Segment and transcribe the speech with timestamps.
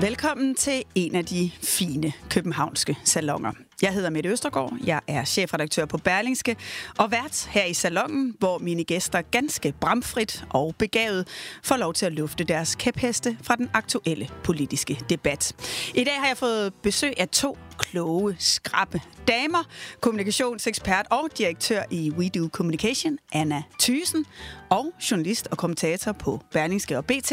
[0.00, 3.52] Velkommen til en af de fine københavnske salonger.
[3.82, 6.56] Jeg hedder Mette Østergaard, jeg er chefredaktør på Berlingske
[6.98, 11.28] og vært her i salongen, hvor mine gæster ganske bramfrit og begavet
[11.64, 15.52] får lov til at lufte deres kæpheste fra den aktuelle politiske debat.
[15.94, 19.64] I dag har jeg fået besøg af to kloge, skrappe damer,
[20.00, 24.26] kommunikationsekspert og direktør i We Do Communication, Anna Thysen,
[24.70, 27.32] og journalist og kommentator på Berlingske og BT,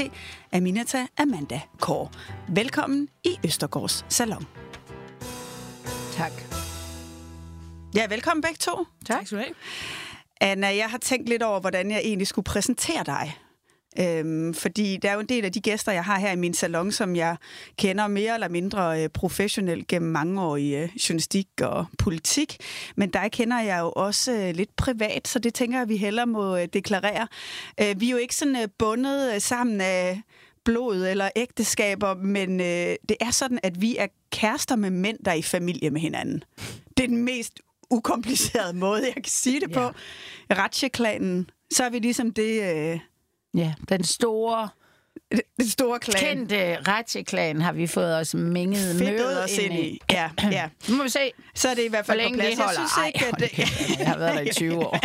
[0.51, 2.11] Aminata Amanda Kår.
[2.49, 4.45] Velkommen i Østergaards Salon.
[6.13, 6.31] Tak.
[7.95, 8.85] Ja, velkommen begge to.
[9.05, 9.53] Tak skal du have.
[10.41, 13.37] Anna, jeg har tænkt lidt over, hvordan jeg egentlig skulle præsentere dig.
[13.99, 16.53] Øhm, fordi der er jo en del af de gæster, jeg har her i min
[16.53, 17.35] salon, som jeg
[17.77, 22.57] kender mere eller mindre øh, professionelt gennem mange år i øh, journalistik og politik.
[22.95, 26.27] Men der kender jeg jo også øh, lidt privat, så det tænker jeg, vi hellere
[26.27, 27.27] må øh, deklarere.
[27.81, 30.21] Øh, vi er jo ikke sådan øh, bundet øh, sammen af
[30.65, 35.31] blod eller ægteskaber, men øh, det er sådan, at vi er kærester med mænd, der
[35.31, 36.43] er i familie med hinanden.
[36.97, 39.73] Det er den mest ukomplicerede måde, jeg kan sige det Ja.
[39.73, 39.93] på.
[40.51, 42.75] Ratcheklanen, så er vi ligesom det...
[42.75, 42.99] Øh,
[43.53, 44.69] Ja, den store,
[45.59, 46.19] det store klan.
[46.19, 49.99] kendte Ratche-klan har vi fået os mænget mødet os ind i.
[50.11, 50.69] Ja, ja.
[50.89, 52.57] Nu må vi se, Så er det i hvert fald på plads.
[52.59, 54.99] Jeg synes ikke, at kæft, jeg har været der i 20 år.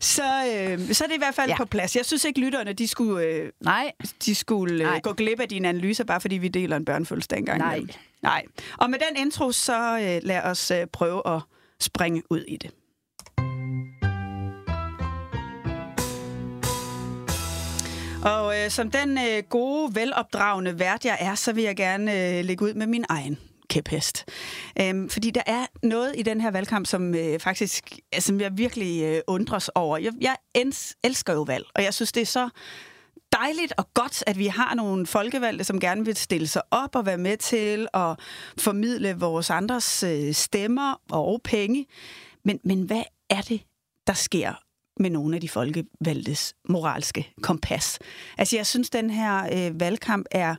[0.00, 1.56] så, øh, så er det i hvert fald ja.
[1.56, 1.96] På plads.
[1.96, 3.92] Jeg synes ikke, lytterne de skulle, øh, Nej,
[4.24, 5.00] de skulle øh, Nej.
[5.00, 7.58] gå glip af dine analyser, bare fordi vi deler en børnefødselsdag engang.
[7.58, 7.80] Nej.
[8.22, 8.42] Nej.
[8.78, 11.40] Og med den intro, så øh, lad os øh, prøve at
[11.80, 12.70] springe ud i det.
[18.24, 22.44] Og øh, som den øh, gode, velopdragende vært, jeg er, så vil jeg gerne øh,
[22.44, 24.24] lægge ud med min egen kæphest.
[24.80, 28.58] Øhm, fordi der er noget i den her valgkamp, som øh, faktisk, altså, som jeg
[28.58, 29.98] virkelig øh, undres over.
[29.98, 32.48] Jeg, jeg ens, elsker jo valg, og jeg synes, det er så
[33.32, 37.06] dejligt og godt, at vi har nogle folkevalgte, som gerne vil stille sig op og
[37.06, 38.18] være med til at
[38.58, 41.86] formidle vores andres øh, stemmer og penge.
[42.44, 43.62] Men, men hvad er det,
[44.06, 44.54] der sker
[45.00, 47.98] med nogle af de folkevalgtes moralske kompas?
[48.38, 50.56] Altså, jeg synes, den her øh, valgkamp er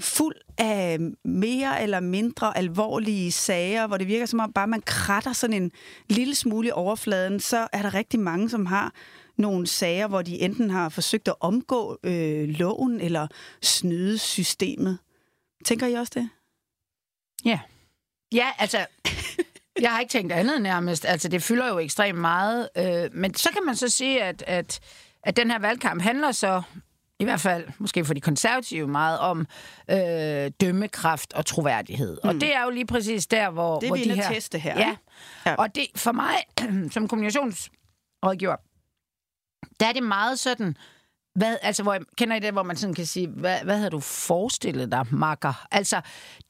[0.00, 4.82] fuld af øh, mere eller mindre alvorlige sager, hvor det virker som om bare man
[4.82, 5.72] kratter sådan en
[6.08, 8.92] lille smule i overfladen, så er der rigtig mange, som har
[9.38, 13.26] nogle sager, hvor de enten har forsøgt at omgå øh, loven eller
[13.62, 14.98] snyde systemet.
[15.64, 16.28] Tænker I også det?
[17.44, 17.60] ja.
[18.32, 18.86] Ja, altså,
[19.80, 21.04] jeg har ikke tænkt andet nærmest.
[21.04, 22.68] Altså, det fylder jo ekstremt meget.
[22.76, 24.80] Øh, men så kan man så sige, at, at,
[25.22, 26.62] at den her valgkamp handler så
[27.18, 29.46] i hvert fald, måske for de konservative, meget om
[29.90, 32.18] øh, dømmekraft og troværdighed.
[32.24, 32.28] Mm.
[32.28, 34.32] Og det er jo lige præcis der, hvor, Det hvor de her...
[34.32, 34.78] teste her?
[34.78, 34.96] Ja.
[35.46, 35.54] ja.
[35.54, 36.34] Og det, for mig,
[36.94, 38.56] som kommunikationsrådgiver,
[39.80, 40.76] der er det meget sådan...
[41.34, 44.00] Hvad, altså, hvor, kender I det, hvor man sådan kan sige, hvad, hvad havde du
[44.00, 45.66] forestillet dig, makker?
[45.70, 46.00] Altså,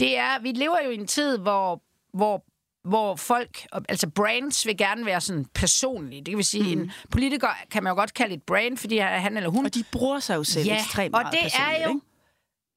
[0.00, 1.82] det er, vi lever jo i en tid, hvor,
[2.14, 2.44] hvor
[2.84, 6.22] hvor folk, altså brands vil gerne være sådan personlige.
[6.22, 6.83] Det vil sige, mm.
[6.83, 9.84] en politiker kan man jo godt kalde et brand, fordi han eller hun Og de
[9.93, 12.00] bruger sig jo selv Ja, ekstremt og meget det er jo ikke?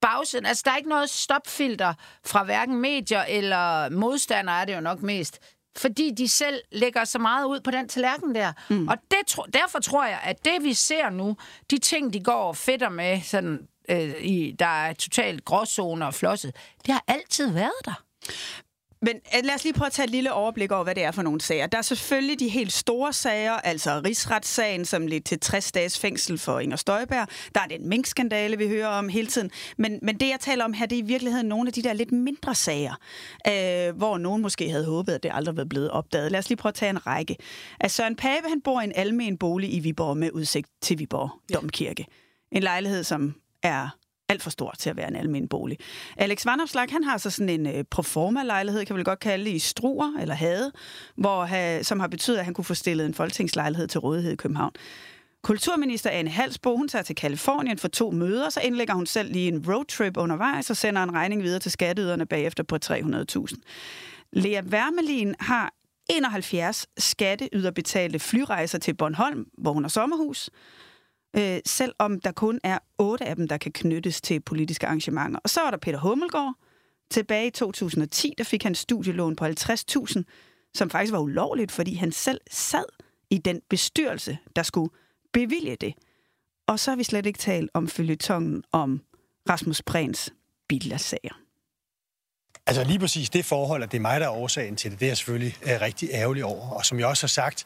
[0.01, 0.45] bagsiden.
[0.45, 1.93] Altså, der er ikke noget stopfilter
[2.25, 5.39] fra hverken medier eller modstandere, er det jo nok mest.
[5.77, 8.53] Fordi de selv lægger så meget ud på den tallerken der.
[8.69, 8.87] Mm.
[8.87, 11.37] Og det, tro, derfor tror jeg, at det vi ser nu,
[11.71, 16.13] de ting, de går og fedter med, sådan, øh, i, der er totalt gråzoner og
[16.13, 18.03] flosset, det har altid været der.
[19.01, 21.11] Men øh, lad os lige prøve at tage et lille overblik over, hvad det er
[21.11, 21.67] for nogle sager.
[21.67, 26.37] Der er selvfølgelig de helt store sager, altså rigsretssagen, som ledte til 60 dages fængsel
[26.37, 27.27] for Inger Støjberg.
[27.55, 29.51] Der er den minkskandale, vi hører om hele tiden.
[29.77, 31.93] Men, men det, jeg taler om her, det er i virkeligheden nogle af de der
[31.93, 32.93] lidt mindre sager,
[33.47, 36.31] øh, hvor nogen måske havde håbet, at det aldrig var blevet opdaget.
[36.31, 37.35] Lad os lige prøve at tage en række.
[37.79, 41.29] Altså, Søren Pape, han bor i en almen bolig i Viborg med udsigt til Viborg
[41.53, 42.05] Domkirke.
[42.51, 43.89] En lejlighed, som er
[44.29, 45.77] alt for stor til at være en almen bolig.
[46.17, 49.51] Alex Vandopslag, han har så sådan en øh, proforma-lejlighed, kan vi vel godt kalde det,
[49.51, 50.71] i Struer eller Hade,
[51.15, 54.35] hvor, ha, som har betydet, at han kunne få stillet en folketingslejlighed til rådighed i
[54.35, 54.71] København.
[55.43, 59.47] Kulturminister Anne Halsbo, hun tager til Kalifornien for to møder, så indlægger hun selv lige
[59.47, 63.55] en roadtrip undervejs og sender en regning videre til skatteyderne bagefter på 300.000.
[64.33, 65.73] Lea Wermelin har
[66.09, 70.49] 71 skatteyderbetalte flyrejser til Bornholm, hvor hun har sommerhus,
[71.37, 75.39] øh, selvom der kun er otte af dem, der kan knyttes til politiske arrangementer.
[75.43, 76.53] Og så er der Peter Hummelgaard.
[77.11, 80.23] Tilbage i 2010, der fik han studielån på 50.000,
[80.73, 82.85] som faktisk var ulovligt, fordi han selv sad
[83.29, 84.89] i den bestyrelse, der skulle
[85.33, 85.93] bevilge det.
[86.67, 89.01] Og så har vi slet ikke talt om følgetongen om
[89.49, 90.33] Rasmus Prehns
[90.67, 91.41] billersager.
[92.67, 95.05] Altså lige præcis det forhold, at det er mig, der er årsagen til det, det
[95.05, 96.69] er jeg selvfølgelig øh, rigtig ærgerlig over.
[96.69, 97.65] Og som jeg også har sagt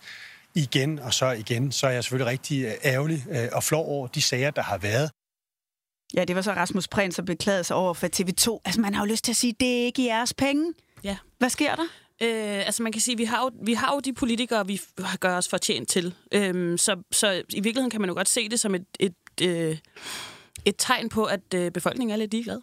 [0.56, 4.08] igen og så igen, så er jeg selvfølgelig rigtig øh, ærgerlig øh, og flov over
[4.08, 5.12] de sager, der har været.
[6.14, 8.62] Ja, det var så Rasmus Prehn, som beklagede sig over for TV2.
[8.66, 10.74] Altså, man har jo lyst til at sige, det er ikke jeres penge.
[11.04, 11.18] Ja.
[11.38, 11.84] Hvad sker der?
[12.22, 14.82] Øh, altså man kan sige, vi har jo, vi har jo de politikere, vi
[15.20, 16.16] gør os fortjent til.
[16.32, 19.78] Øhm, så, så i virkeligheden kan man jo godt se det som et, et, øh,
[20.66, 22.60] et tegn på, at øh, befolkningen er lidt ligeglad.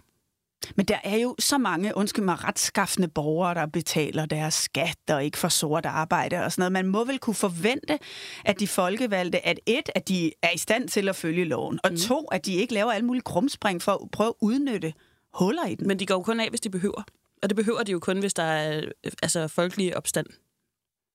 [0.76, 5.24] Men der er jo så mange, undskyld mig, retskaffende borgere, der betaler deres skat og
[5.24, 6.72] ikke får sort arbejde og sådan noget.
[6.72, 7.98] Man må vel kunne forvente,
[8.44, 11.90] at de folkevalgte, at et, at de er i stand til at følge loven, og
[11.90, 11.96] mm.
[11.96, 14.92] to, at de ikke laver alle mulige krumspring for at prøve at udnytte
[15.34, 15.86] huller i den.
[15.88, 17.02] Men de går jo kun af, hvis de behøver.
[17.42, 20.26] Og det behøver de jo kun, hvis der er øh, altså, folkelig opstand.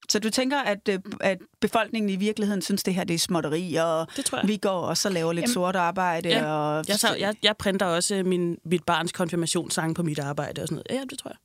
[0.10, 3.76] Så du tænker, at, øh, at befolkningen i virkeligheden synes, det her det er småtteri,
[3.76, 4.48] og Det tror jeg.
[4.48, 6.30] vi går også og laver lidt Jamen, sort arbejde.
[6.30, 6.46] ja.
[6.46, 6.86] og...
[6.88, 10.84] Jeg, tager, jeg, jeg printer også min, mit barns konfirmationssang på mit arbejde og sådan
[10.90, 11.00] noget.
[11.02, 11.38] Ja, det tror jeg.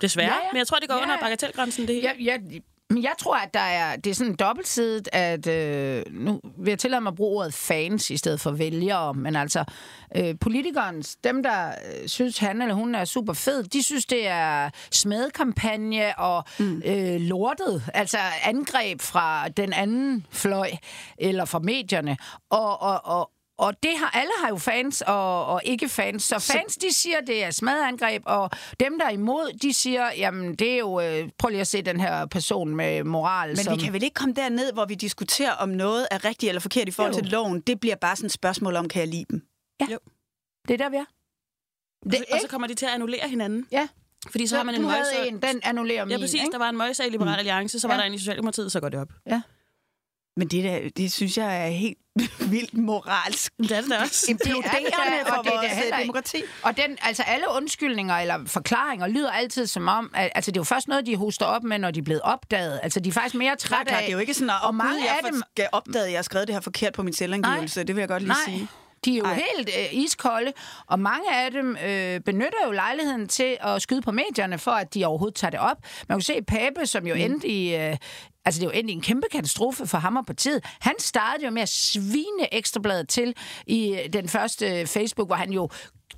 [0.00, 0.26] Desværre.
[0.26, 0.44] Ja, Ja, ja.
[0.46, 0.52] ja.
[0.52, 1.24] Men jeg tror, det går Ja, ja, under ja.
[1.24, 2.06] bagatelgrænsen, det hele.
[2.08, 2.60] Jeg, jeg,
[2.90, 6.78] men jeg tror, at der er, det er sådan dobbeltsidigt, at øh, nu vil jeg
[6.78, 9.64] tillade mig at bruge ordet fans i stedet for vælgere, men altså
[10.16, 14.28] øh, politikeren, dem der øh, synes, han eller hun er super fed, de synes, det
[14.28, 16.82] er smedekampagne og mm.
[16.84, 20.70] øh, lortet, altså angreb fra den anden fløj,
[21.18, 22.16] eller fra medierne,
[22.50, 26.22] og, og, og, og det har, alle har jo fans og, og ikke fans.
[26.22, 28.50] Så fans, de siger, det er smadangreb, og
[28.80, 31.00] dem, der er imod, de siger, jamen, det er jo...
[31.00, 33.48] Øh, prøv lige at se den her person med moral.
[33.48, 36.50] Men som, vi kan vel ikke komme derned, hvor vi diskuterer, om noget er rigtigt
[36.50, 37.20] eller forkert i forhold Jo.
[37.20, 37.60] til loven.
[37.60, 39.42] Det bliver bare sådan et spørgsmål om, kan jeg lide dem?
[40.68, 41.04] Det er der, vi er.
[42.10, 43.66] Det, og så kommer de til at annullere hinanden.
[43.72, 43.88] Ja.
[44.30, 44.84] Fordi så, har man en
[45.28, 46.34] en, den annullerer min, Ja, præcis.
[46.34, 46.52] ikke?
[46.52, 48.00] Der var en møgssag i Liberal Alliance, så var Ja.
[48.00, 49.08] der en i Socialdemokratiet, så går det op.
[50.38, 51.98] Men det, der, det synes jeg er helt
[52.52, 54.26] vildt moralsk Det er det også.
[54.28, 54.90] imploderende
[55.26, 56.42] for og det vores heller øh, demokrati.
[56.62, 60.60] Og den, altså alle undskyldninger eller forklaringer lyder altid som om, at, altså det er
[60.60, 62.80] jo først noget, de hoster op med, når de er blevet opdaget.
[62.82, 63.98] Altså de er faktisk mere trætte af...
[64.02, 66.22] det er jo ikke sådan, at og mange af dem- skal opdage, at jeg har
[66.22, 67.84] skrevet det her forkert på min selvangivelse.
[67.84, 68.38] Det vil jeg godt lige Nej.
[68.44, 68.68] sige.
[69.04, 69.34] De er jo Ej.
[69.34, 70.52] Helt øh, iskolde,
[70.86, 74.94] og mange af dem øh, benytter jo lejligheden til at skyde på medierne, for at
[74.94, 75.76] de overhovedet tager det op.
[76.08, 77.20] Man kan se Pape, som jo mm.
[77.20, 77.76] endte i...
[77.76, 77.96] Øh,
[78.44, 80.64] altså, det er jo endte i en kæmpe katastrofe for ham og partiet.
[80.80, 83.34] Han startede jo med at svine ekstrabladet til
[83.66, 85.68] i øh, den første Facebook, hvor han jo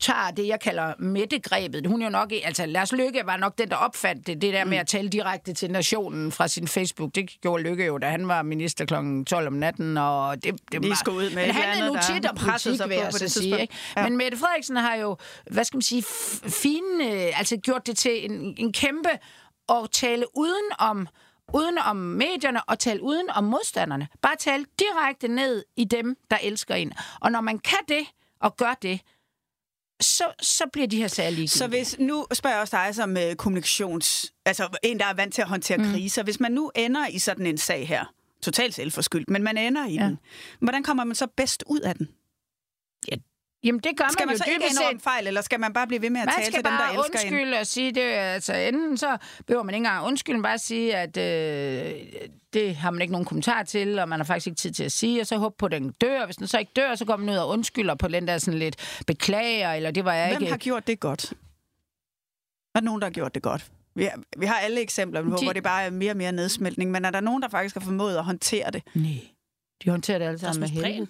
[0.00, 1.86] tager det, jeg kalder mættegrebet.
[1.86, 4.64] Hun er jo nok, altså Lars Lykke var nok den, der opfandt det, det der
[4.64, 7.14] med at tale direkte til nationen fra sin Facebook.
[7.14, 8.94] Det gjorde Lykke jo, da han var minister kl.
[9.24, 11.12] 12 om natten, og det, det var...
[11.12, 13.18] ud med Men han er nu tit og pressede politik, sig vil på jeg på
[13.18, 13.60] så det sige.
[13.60, 13.74] Ikke?
[13.96, 14.02] Ja.
[14.02, 15.16] Men Mette Frederiksen har jo,
[15.50, 16.02] hvad skal man sige,
[16.62, 19.10] fine, altså gjort det til en, en kæmpe
[19.68, 21.08] at tale uden om
[21.52, 24.08] uden om medierne og tale uden om modstanderne.
[24.22, 26.92] Bare tale direkte ned i dem, der elsker en.
[27.20, 28.06] Og når man kan det
[28.40, 29.00] og gør det,
[30.00, 31.48] så, så bliver de her sager ligegyldige.
[31.48, 34.32] Så hvis, nu spørger jeg også dig som uh, kommunikations...
[34.46, 35.84] Altså en, der er vant til at håndtere mm.
[35.84, 36.22] kriser.
[36.22, 38.04] Hvis man nu ender i sådan en sag her,
[38.42, 39.94] totalt selvforskyldt, men man ender i.
[39.94, 40.04] Ja.
[40.04, 40.18] den,
[40.60, 42.08] hvordan kommer man så bedst ud af den?
[43.64, 45.86] Jamen, det gør Skal man, man så jo ikke indrømme fejl, eller skal man bare
[45.86, 47.34] blive ved med at Man tale skal til dem, der bare elsker en?
[47.34, 48.00] undskylde og sige det.
[48.00, 49.16] Altså, enten så
[49.46, 52.00] behøver man ikke engang undskylde, bare sige, at øh,
[52.52, 54.92] det har man ikke nogen kommentar til, og man har faktisk ikke tid til at
[54.92, 56.24] sige, og så håbe på, at den dør.
[56.24, 58.58] Hvis den så ikke dør, så går man ud og undskylder på den der sådan
[58.58, 60.50] lidt beklager, eller det var jeg Hvem ikke.
[60.52, 61.32] har gjort det godt?
[62.74, 63.70] Er der nogen, der har gjort det godt?
[63.94, 66.32] Vi har, vi har alle eksempler på, De- hvor det bare er mere og mere
[66.32, 68.82] nedsmeltning, men er der nogen, der faktisk har formået at håndtere det?
[68.94, 69.12] Nej,
[69.84, 70.82] de håndterer det alle sammen med.
[70.82, 71.08] Prehn?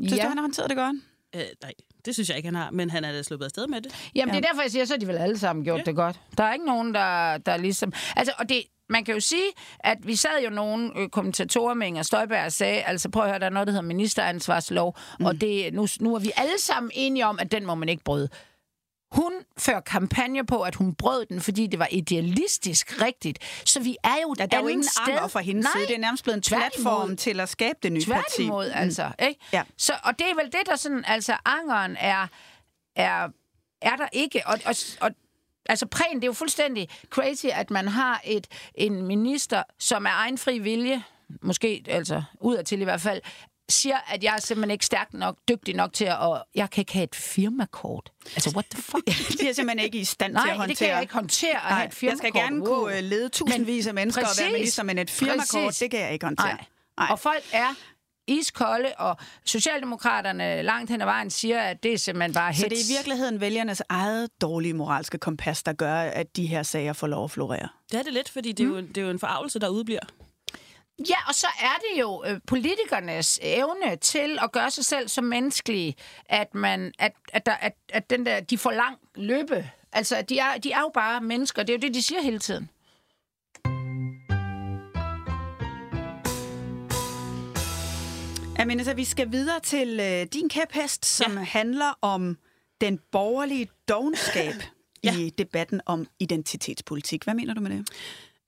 [0.00, 0.22] Synes Ja.
[0.22, 0.96] du, han har håndteret det godt?
[1.36, 1.72] Øh, nej,
[2.04, 2.70] det synes jeg ikke, han har.
[2.70, 4.10] Men han er da sluppet afsted med det.
[4.14, 5.80] Jamen, det er derfor, jeg siger, så har de vel alle sammen gjort Ja.
[5.80, 5.84] ja.
[5.84, 6.20] det godt.
[6.38, 7.92] Der er ikke nogen, der, der ligesom...
[8.16, 9.48] Altså, og det, man kan jo sige,
[9.80, 13.28] at vi sad jo nogle øh, kommentatorer med Inger Støjberg og sagde, altså prøv at
[13.28, 15.26] høre, der er noget, der hedder ministeransvarslov, mm.
[15.26, 18.04] og det, nu, nu er vi alle sammen enige om, at den må man ikke
[18.04, 18.28] bryde.
[19.12, 23.38] Hun fører kampagne på, at hun brød den, fordi det var idealistisk rigtigt.
[23.64, 25.28] Så vi er jo et Ja, der er jo ingen sted.
[25.28, 25.86] fra hendes Nej, side.
[25.86, 26.70] Det er nærmest blevet en Tværtimod.
[26.84, 28.36] platform til at skabe det nye parti.
[28.36, 29.10] Tværtimod, altså.
[29.28, 29.40] Ikke?
[29.52, 29.62] Ja.
[29.76, 32.26] Så, og det er vel det, der sådan, altså, angeren er,
[32.96, 33.28] er,
[33.82, 34.42] er der ikke.
[34.46, 35.10] Og, og, og
[35.68, 40.10] altså, prægen, det er jo fuldstændig crazy, at man har et, en minister, som er
[40.12, 41.02] egen fri vilje,
[41.42, 43.20] måske, altså, udadtil i hvert fald,
[43.68, 46.82] siger, at jeg er simpelthen ikke stærk nok, dygtig nok til at, og jeg kan
[46.82, 48.12] ikke have et firmakort.
[48.34, 49.06] Altså, what the fuck?
[49.40, 50.68] Det er simpelthen ikke i stand til at Nej, håndtere.
[50.68, 52.22] det kan jeg ikke håndtere at have Nej, et firmakort.
[52.24, 52.80] jeg skal gerne Wow.
[52.80, 54.58] kunne øh, lede tusindvis af mennesker og være Præcis.
[54.58, 55.78] minister, men et firmakort, Præcis.
[55.78, 56.46] det kan jeg ikke håndtere.
[56.46, 56.64] Nej.
[56.98, 57.08] Nej.
[57.10, 57.74] Og folk er
[58.28, 62.60] iskolde, og Socialdemokraterne langt hen ad vejen siger, at det er simpelthen bare hits.
[62.60, 66.62] Så det er i virkeligheden vælgernes eget dårlige moralske kompas, der gør, at de her
[66.62, 67.68] sager får lov at florere.
[67.92, 70.00] Det er det lidt, fordi det er, jo, det er jo en forarvelse, der udbliver.
[70.98, 75.22] Ja, og så er det jo øh, politikernes evne til at gøre sig selv så
[75.22, 75.94] menneskelige,
[76.26, 79.70] at man at, at, der, at, at den der, de får lang løbe.
[79.92, 81.62] Altså, de er, de er jo bare mennesker.
[81.62, 82.70] Det er jo det, de siger hele tiden.
[88.58, 91.44] Amen, så vi skal videre til øh, din kæphest, som ja.
[91.44, 92.38] handler om
[92.80, 94.54] den borgerlige dogenskab
[95.04, 95.16] ja.
[95.16, 97.24] i debatten om identitetspolitik.
[97.24, 97.88] Hvad mener du med det?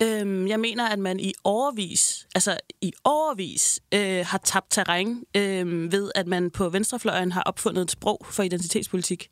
[0.03, 5.93] Øhm, jeg mener, at man i overvis, altså i overvis, øh, har tabt terræn øh,
[5.93, 9.31] ved, at man på venstrefløjen har opfundet et sprog for identitetspolitik.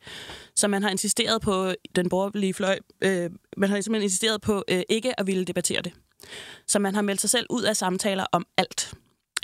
[0.55, 4.83] Så man har insisteret på den borgerlige fløj, øh, man har simpelthen insisteret på øh,
[4.89, 5.93] ikke at ville debattere det.
[6.67, 8.95] Så man har meldt sig selv ud af samtaler om alt.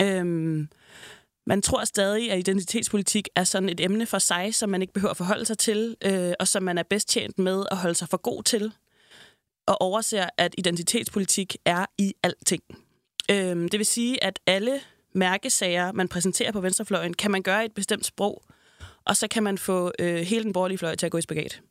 [0.00, 0.68] Øhm,
[1.46, 5.10] man tror stadig, at identitetspolitik er sådan et emne for sig, som man ikke behøver
[5.10, 8.08] at forholde sig til, øh, og som man er bedst tjent med at holde sig
[8.08, 8.72] for god til,
[9.72, 12.62] og overser, at identitetspolitik er i alting.
[13.30, 14.80] Øhm, det vil sige, at alle
[15.14, 18.42] mærkesager, man præsenterer på venstrefløjen, kan man gøre i et bestemt sprog,
[19.04, 21.62] og så kan man få øh, hele den borgerlige fløj til at gå i spagat.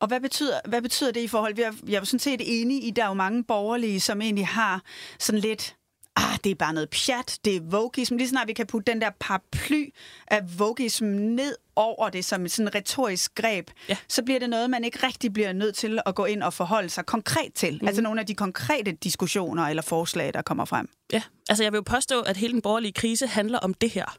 [0.00, 1.58] Og hvad betyder, hvad betyder det i forhold?
[1.58, 4.46] Jeg, jeg er sådan set enig i, at der er jo mange borgerlige, som egentlig
[4.46, 4.82] har
[5.18, 5.76] sådan lidt
[6.18, 8.16] ah, det er bare noget pjat, det er vogism.
[8.16, 9.84] Lige snart vi kan putte den der paraply
[10.26, 13.96] af vogism ned over det som sådan et retorisk greb, ja.
[14.08, 16.88] så bliver det noget, man ikke rigtig bliver nødt til at gå ind og forholde
[16.88, 17.78] sig konkret til.
[17.80, 17.86] Mm.
[17.86, 20.88] Altså nogle af de konkrete diskussioner eller forslag, der kommer frem.
[21.12, 24.18] Ja, altså jeg vil jo påstå, at hele den borgerlige krise handler om det her.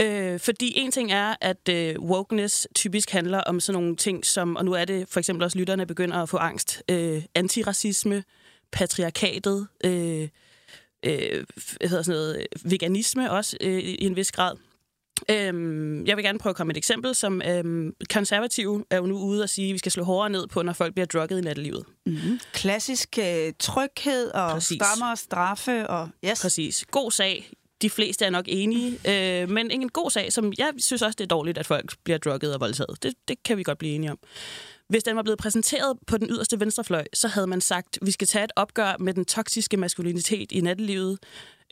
[0.00, 4.56] Øh, fordi en ting er, at øh, wokeness typisk handler om sådan nogle ting som,
[4.56, 8.24] og nu er det for eksempel også lytterne begynder at få angst, øh, antiracisme,
[8.72, 10.28] patriarkatet, øh,
[11.06, 11.44] øh,
[11.80, 14.56] hedder sådan noget, veganisme også øh, i en vis grad.
[15.30, 19.06] Øhm, jeg vil gerne prøve at komme med et eksempel, som øhm, konservative er jo
[19.06, 21.38] nu ude og sige, at vi skal slå hårdere ned på, når folk bliver drukket
[21.38, 21.84] i nattelivet.
[22.06, 22.40] Mm-hmm.
[22.52, 24.76] Klassisk øh, tryghed og Præcis.
[24.76, 25.88] strammere straffe.
[25.88, 26.42] Og, yes.
[26.42, 26.84] Præcis.
[26.90, 27.52] God sag.
[27.82, 31.24] De fleste er nok enige, øh, men en god sag, som jeg synes også, det
[31.24, 33.02] er dårligt, at folk bliver drukket og voldtaget.
[33.02, 34.18] Det, det kan vi godt blive enige om.
[34.90, 38.10] Hvis den var blevet præsenteret på den yderste venstrefløj, så havde man sagt, at vi
[38.10, 41.18] skal tage et opgør med den toksiske maskulinitet i nattelivet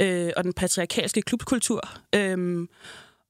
[0.00, 1.80] øh, og den patriarkalske klubkultur.
[2.14, 2.66] Øh,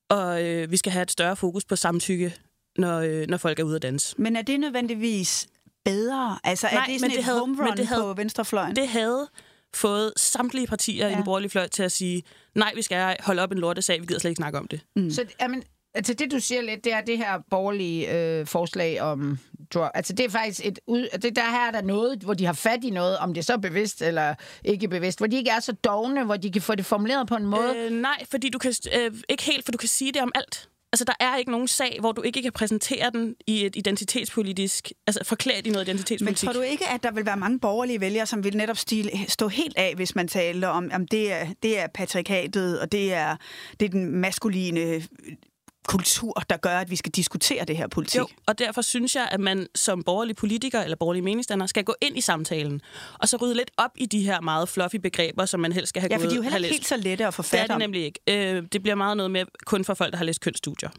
[0.08, 2.34] og øh, vi skal have et større fokus på samtykke,
[2.76, 4.14] når, øh, når folk er ude at danse.
[4.18, 5.48] Men er det nødvendigvis
[5.84, 6.38] bedre?
[6.44, 8.76] Altså Nej, er det sådan et det home run det havde, på venstrefløjen?
[8.76, 9.28] Det havde
[9.74, 11.12] fået samtlige partier ja.
[11.12, 12.22] i den borgerlige fløj til at sige,
[12.54, 14.80] nej, vi skal holde op en lortesag, vi gider slet ikke snakke om det.
[14.96, 15.10] Mm.
[15.10, 15.62] Så men,
[15.98, 19.38] Altså det, du siger lidt, det er det her borgerlige øh, forslag om
[19.74, 19.90] drug.
[19.94, 20.78] Altså det er faktisk et...
[20.86, 23.40] Ud, det, der her er der noget, hvor de har fat i noget, om det
[23.40, 26.62] er så bevidst eller ikke bevidst, hvor de ikke er så dogne, hvor de kan
[26.62, 27.74] få det formuleret på en måde.
[27.76, 28.74] Øh, nej, fordi du kan...
[28.98, 30.68] Øh, ikke helt, for du kan sige det om alt.
[30.92, 34.92] Altså, der er ikke nogen sag, hvor du ikke kan præsentere den i et identitetspolitisk...
[35.06, 36.46] Altså, forklædt i noget identitetspolitik.
[36.46, 39.10] Men tror du ikke, at der vil være mange borgerlige vælgere, som vil netop stile,
[39.28, 43.14] stå helt af, hvis man taler om, om det, er, det er patriarkatet, og det
[43.14, 43.36] er,
[43.80, 45.02] det er den maskuline
[45.88, 48.18] kultur, der gør, at vi skal diskutere det her politik.
[48.18, 51.94] Jo, og derfor synes jeg, at man som borgerlig politiker eller borgerlig meningsstander skal gå
[52.00, 52.80] ind i samtalen,
[53.18, 56.02] og så rydde lidt op i de her meget fluffy begreber, som man helst skal
[56.02, 57.74] have Ja, for de er jo heller ikke helt så lette at forfatte Det er
[57.74, 58.20] det nemlig ikke.
[58.28, 60.90] Øh, det bliver meget noget med kun for folk, der har læst kønsstudier.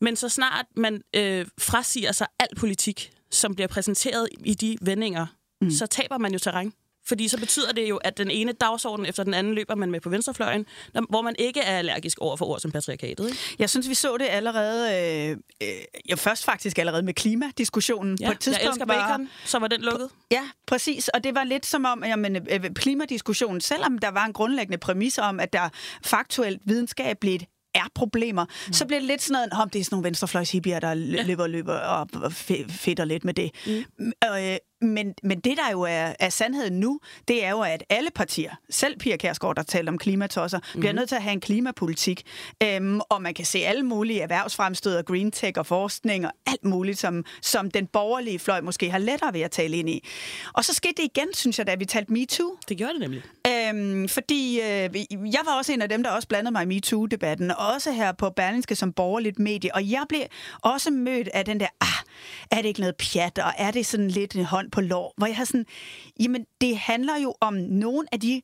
[0.00, 5.26] Men så snart man øh, frasiger sig al politik, som bliver præsenteret i de vendinger,
[5.60, 5.70] mm.
[5.70, 6.72] så taber man jo terræn.
[7.06, 10.00] Fordi så betyder det jo, at den ene dagsorden efter den anden løber man med
[10.00, 10.66] på venstrefløjen,
[11.08, 13.26] hvor man ikke er allergisk over for ord som patriarkatet.
[13.26, 13.38] Ikke?
[13.58, 14.94] Jeg synes, vi så det allerede,
[15.30, 15.68] øh, øh,
[16.08, 18.18] ja, først faktisk allerede med klimadiskussionen.
[18.20, 20.10] Ja, på et tidspunkt jeg elsker bacon, var, så var den lukket.
[20.30, 21.08] Ja, præcis.
[21.08, 25.18] Og det var lidt som om, jamen, øh, klimadiskussionen, selvom der var en grundlæggende præmis
[25.18, 25.68] om, at der
[26.02, 27.44] faktuelt videnskabeligt
[27.74, 28.72] er problemer, mm.
[28.72, 31.22] så bliver det lidt sådan noget, om det er sådan nogle venstrefløjshippier, der ja.
[31.22, 32.32] løber og løber og
[32.68, 33.50] fedter lidt med det.
[33.66, 34.12] Mm.
[34.24, 38.10] Øh, men, men det, der jo er, er sandheden nu, det er jo, at alle
[38.14, 40.80] partier, selv Pia Kærsgaard, der taler om klimatosser, mm.
[40.80, 42.22] bliver nødt til at have en klimapolitik.
[42.62, 46.64] Øhm, og man kan se alle mulige erhvervsfremstød og green tech og forskning og alt
[46.64, 50.08] muligt, som, som den borgerlige fløj måske har lettere ved at tale ind i.
[50.52, 52.56] Og så skete det igen, synes jeg, da vi talte MeToo.
[52.68, 53.22] Det gjorde det nemlig.
[53.46, 57.50] Øhm, fordi øh, jeg var også en af dem, der også blandede mig i MeToo-debatten,
[57.50, 59.74] også her på Berlingske som borgerligt medie.
[59.74, 60.22] Og jeg blev
[60.62, 62.04] også mødt af den der, ah,
[62.50, 65.26] er det ikke noget pjat, og er det sådan lidt en hånd på lår, hvor
[65.26, 65.66] jeg har sådan,
[66.20, 68.42] jamen det handler jo om nogle af de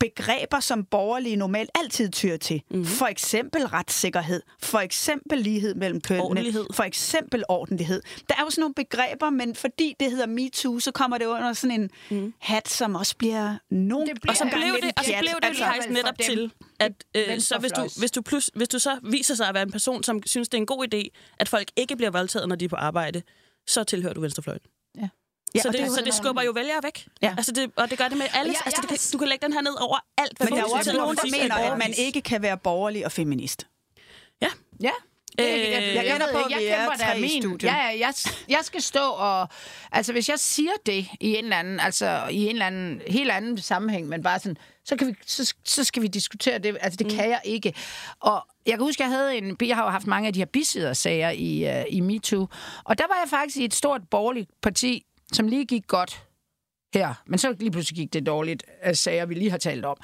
[0.00, 2.62] begreber, som borgerlige normalt altid tyr til.
[2.70, 2.84] Mm-hmm.
[2.84, 8.02] For eksempel retssikkerhed, for eksempel lighed mellem kønnene, for eksempel ordentlighed.
[8.28, 11.52] Der er jo sådan nogle begreber, men fordi det hedder MeToo, så kommer det under
[11.52, 12.34] sådan en mm.
[12.38, 14.08] hat, som også bliver nogen...
[14.28, 17.58] Og så blev det, og så blev det altså, faktisk netop til, at øh, så
[17.58, 20.22] hvis du, hvis, du plus, hvis du så viser sig at være en person, som
[20.26, 22.76] synes, det er en god idé, at folk ikke bliver voldtaget, når de er på
[22.76, 23.22] arbejde,
[23.66, 24.60] så tilhører du venstrefløjen.
[25.54, 25.60] Ja.
[25.60, 27.06] Så det, er så det skubber jo vælgere væk.
[27.22, 27.34] Ja.
[27.36, 28.52] Altså det, og det gør det med alle.
[28.52, 28.82] Ja, altså, ja.
[28.82, 30.38] det kan, du kan lægge den her ned over alt.
[30.38, 33.04] hvad Men der er jo også nogen, der mener, at man ikke kan være borgerlig
[33.04, 33.66] og feminist.
[34.42, 34.48] Ja.
[34.80, 34.90] Ja.
[35.40, 37.40] Øh, jeg, jeg jeg, gætter på, ikke, at vi jeg er kæmper tre der i
[37.40, 37.70] studiet.
[37.70, 38.14] Ja, ja, jeg,
[38.48, 39.48] jeg skal stå og...
[39.92, 43.30] Altså, hvis jeg siger det i en eller anden, altså i en eller anden helt
[43.30, 46.76] anden sammenhæng, men bare sådan, så, kan vi, så, så skal vi diskutere det.
[46.80, 47.12] Altså, det mm.
[47.16, 47.74] kan jeg ikke.
[48.20, 49.56] Og jeg kan huske, jeg havde en...
[49.60, 52.48] Jeg har jo haft mange af de her bisidersager i, uh, i MeToo.
[52.84, 56.27] Og der var jeg faktisk i et stort borgerligt parti, som lige gik godt
[56.94, 57.14] her.
[57.26, 59.96] Men så lige pludselig gik det dårligt af sager, vi lige har talt om.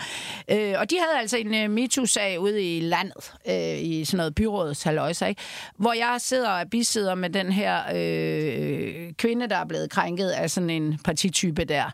[0.51, 4.35] Øh, og de havde altså en uh, MeToo-sag ude i landet, øh, i sådan noget
[4.35, 5.43] byrådshalløjse, ikke?
[5.77, 10.51] hvor jeg sidder og bisidder med den her øh, kvinde, der er blevet krænket af
[10.51, 11.91] sådan en partitype der.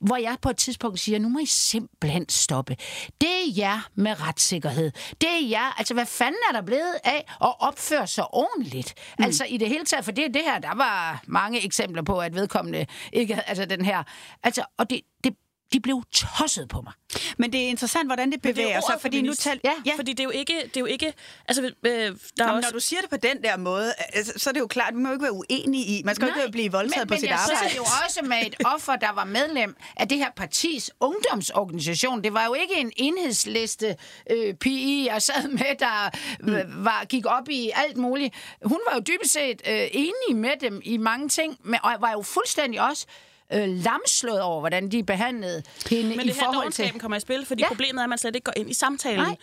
[0.00, 2.76] Hvor jeg på et tidspunkt siger, nu må I simpelthen stoppe.
[3.20, 4.90] Det er jer med retssikkerhed.
[5.20, 8.94] Det er jer, altså hvad fanden er der blevet af at opføre sig ordentligt?
[9.18, 9.24] Mm.
[9.24, 12.34] Altså i det hele taget, for det det her, der var mange eksempler på, at
[12.34, 14.02] vedkommende ikke altså den her,
[14.42, 15.36] altså, og det, det,
[15.72, 16.92] de blev tosset på mig.
[17.38, 19.60] Men det er interessant, hvordan det Men det bevæger sig, fordi nu tal...
[19.64, 19.92] Ja, ja.
[19.96, 20.54] Fordi det er jo ikke...
[20.64, 21.14] Det er jo ikke
[21.48, 23.92] altså, øh, der er Nå, men også, når du siger det på den der måde,
[24.12, 26.02] altså, så er det jo klart, at vi må jo ikke være uenige i.
[26.04, 27.70] Man skal jo ikke blive voldtaget men, på men sit jeg arbejde.
[27.70, 32.24] sad jo også med et offer, der var medlem af det her partis ungdomsorganisation.
[32.24, 33.96] Det var jo ikke en enhedsliste
[34.30, 36.10] øh, PI, jeg sad med, der
[36.42, 38.34] øh, var, gik op i alt muligt.
[38.64, 42.12] Hun var jo dybest set øh, enig med dem i mange ting, men, og var
[42.12, 43.06] jo fuldstændig også
[43.54, 46.62] øh, lamslået over, hvordan de behandlede hende Men i det her forhold til...
[46.62, 47.68] dogenskaben kommer i spil, fordi Ja.
[47.68, 49.36] problemet er, at man slet ikke går ind i samtalen.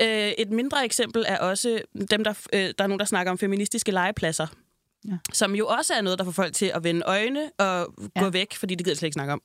[0.00, 3.38] Øh, et mindre eksempel er også dem, der, øh, der er nogen, der snakker om
[3.38, 4.46] feministiske legepladser.
[5.08, 5.12] Ja.
[5.32, 8.28] Som jo også er noget, der får folk til at vende øjne og gå Ja.
[8.28, 9.42] væk, fordi det gider slet ikke snakke om.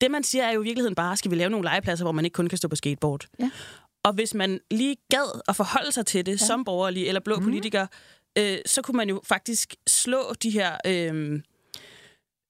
[0.00, 2.24] Det, man siger, er jo i virkeligheden bare, skal vi lave nogle legepladser, hvor man
[2.24, 3.26] ikke kun kan stå på skateboard.
[3.40, 3.50] Ja.
[4.04, 6.46] Og hvis man lige gad at forholde sig til det ja.
[6.46, 7.42] som borgerlig eller blå mm.
[7.44, 7.86] politiker,
[8.38, 10.76] øh, så kunne man jo faktisk slå de her...
[10.86, 11.40] Øh,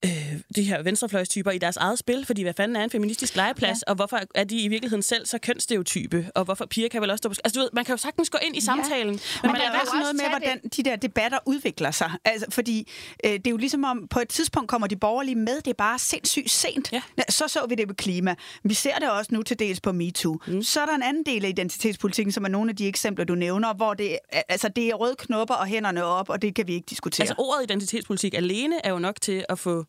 [0.05, 3.79] øh, de her venstrefløjstyper i deres eget spil, fordi hvad fanden er en feministisk legeplads,
[3.87, 3.91] ja.
[3.91, 7.19] og hvorfor er de i virkeligheden selv så kønsstereotype, og hvorfor piger kan vel også
[7.19, 7.35] stå på...
[7.45, 9.71] Altså, du ved, man kan jo sagtens gå ind i samtalen, men, Men man der
[9.71, 12.13] er også noget med, hvordan de der debatter udvikler sig.
[12.25, 12.89] Altså, fordi
[13.25, 15.75] øh, det er jo ligesom om, på et tidspunkt kommer de borgerlige med, det er
[15.79, 16.93] bare sindssygt sent.
[16.93, 17.03] Ja.
[17.29, 18.35] Så så vi det med klima.
[18.65, 20.39] Vi ser det også nu til dels på MeToo.
[20.47, 20.63] Mm.
[20.63, 23.35] Så er der en anden del af identitetspolitikken, som er nogle af de eksempler, du
[23.35, 26.75] nævner, hvor det, altså, det er røde knopper og hænderne op, og det kan vi
[26.75, 27.25] ikke diskutere.
[27.25, 29.85] Altså ordet identitetspolitik alene er jo nok til at få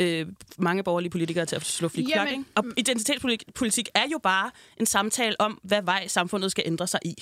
[0.00, 0.26] øh,
[0.58, 1.88] mange borgerlige politikere til at slå
[2.30, 2.44] ikke?
[2.54, 4.50] Og identitetspolitik er jo bare
[4.80, 7.14] en samtale om, hvad vej samfundet skal ændre sig i.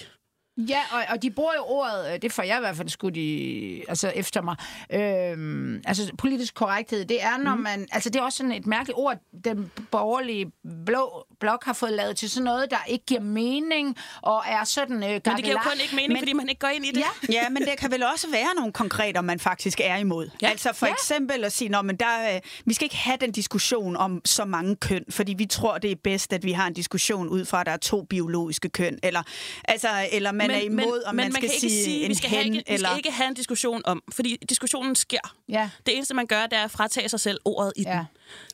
[0.59, 3.17] Ja, og, og de bruger jo ordet, øh, det får jeg i hvert fald skudt
[3.17, 4.57] i, altså efter mig,
[4.93, 8.99] øhm, altså politisk korrekthed, det er, når man, altså det er også sådan et mærkeligt
[8.99, 10.53] ord, den borgerlige
[10.87, 14.97] blå blok har fået lavet til sådan noget, der ikke giver mening, og er sådan
[15.03, 16.91] øh, Men det giver jo kun ikke mening, Men- fordi man ikke går ind i
[16.91, 16.99] det.
[16.99, 17.33] Ja.
[17.43, 20.31] Ja, men der kan vel også være nogle konkreter, man faktisk er imod.
[20.43, 20.49] Ja.
[20.49, 20.91] Altså for Ja.
[20.91, 20.95] ja.
[20.95, 24.45] eksempel at sige, Nå, men der, øh, vi skal ikke have den diskussion om så
[24.45, 27.61] mange køn, fordi vi tror, det er bedst, at vi har en diskussion ud fra,
[27.61, 29.23] at der er to biologiske køn, eller,
[29.65, 32.14] altså, eller man er imod, om men man skal kan ikke sige, sige, en vi
[32.14, 32.88] skal, hen, ikke, vi eller...
[32.88, 35.35] skal ikke have en diskussion om, fordi diskussionen sker.
[35.48, 35.70] Ja.
[35.87, 37.90] Det eneste, man gør, det er at fratage sig selv ordet i Ja.
[37.90, 37.98] den.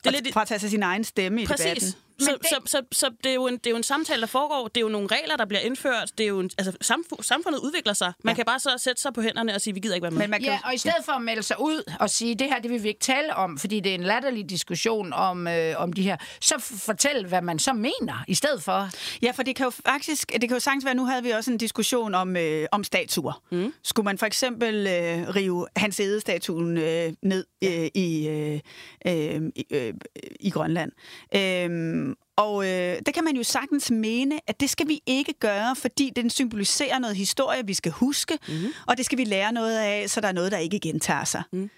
[0.03, 1.93] Det er lidt, Fra at tage sig sin egen stemme i debatten.
[2.19, 2.47] Så, det-.
[2.49, 4.67] Så, så, så det, er jo en, det er jo en samtale, der foregår.
[4.67, 6.11] Det er jo nogle regler, der bliver indført.
[6.17, 8.13] Det er jo en, altså, samf- samfundet udvikler sig.
[8.23, 8.35] Man ja.
[8.35, 10.19] kan bare så sætte sig på hænderne og sige, vi gider ikke være med.
[10.19, 12.47] Men man kan, Ja, og i stedet for at melde sig ud og sige, det
[12.47, 15.73] her det vil vi ikke tale om, fordi det er en latterlig diskussion om, øh,
[15.77, 18.89] om de her, så f- fortæl, hvad man så mener, i stedet for.
[19.21, 21.51] Ja, for det kan jo faktisk, det kan jo sagtens være, nu havde vi også
[21.51, 23.43] en diskussion om, øh, om statuer.
[23.51, 23.73] Mm.
[23.83, 28.59] Skulle man for eksempel øh, rive Hans Ede-statuen øh, ned øh, i, øh,
[29.07, 29.93] øh, i, øh,
[30.39, 30.91] i Grønland?
[31.35, 35.75] Øh, og øh, det kan man jo sagtens mene, at det skal vi ikke gøre,
[35.75, 38.53] fordi den symboliserer noget historie, vi skal huske, mm.
[38.87, 41.43] og det skal vi lære noget af, så der er noget, der ikke gentager sig.
[41.51, 41.69] Mm.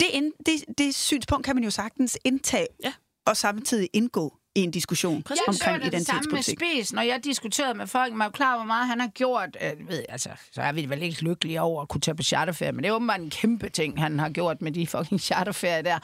[0.00, 2.92] Det, ind, det, det synspunkt kan man jo sagtens indtage, Ja.
[3.26, 6.58] og samtidig indgå i en diskussion Jeg omkring så det samme med identitetspolitik.
[6.58, 9.56] Spis, når jeg diskuterede med folk, man er jo klar, hvor meget han har gjort.
[9.62, 12.72] Øh, ved, altså, så er vi vel ikke lykkelige over at kunne tage på charterferie,
[12.72, 15.98] men det er åbenbart en kæmpe ting, han har gjort med de fucking charterferier der.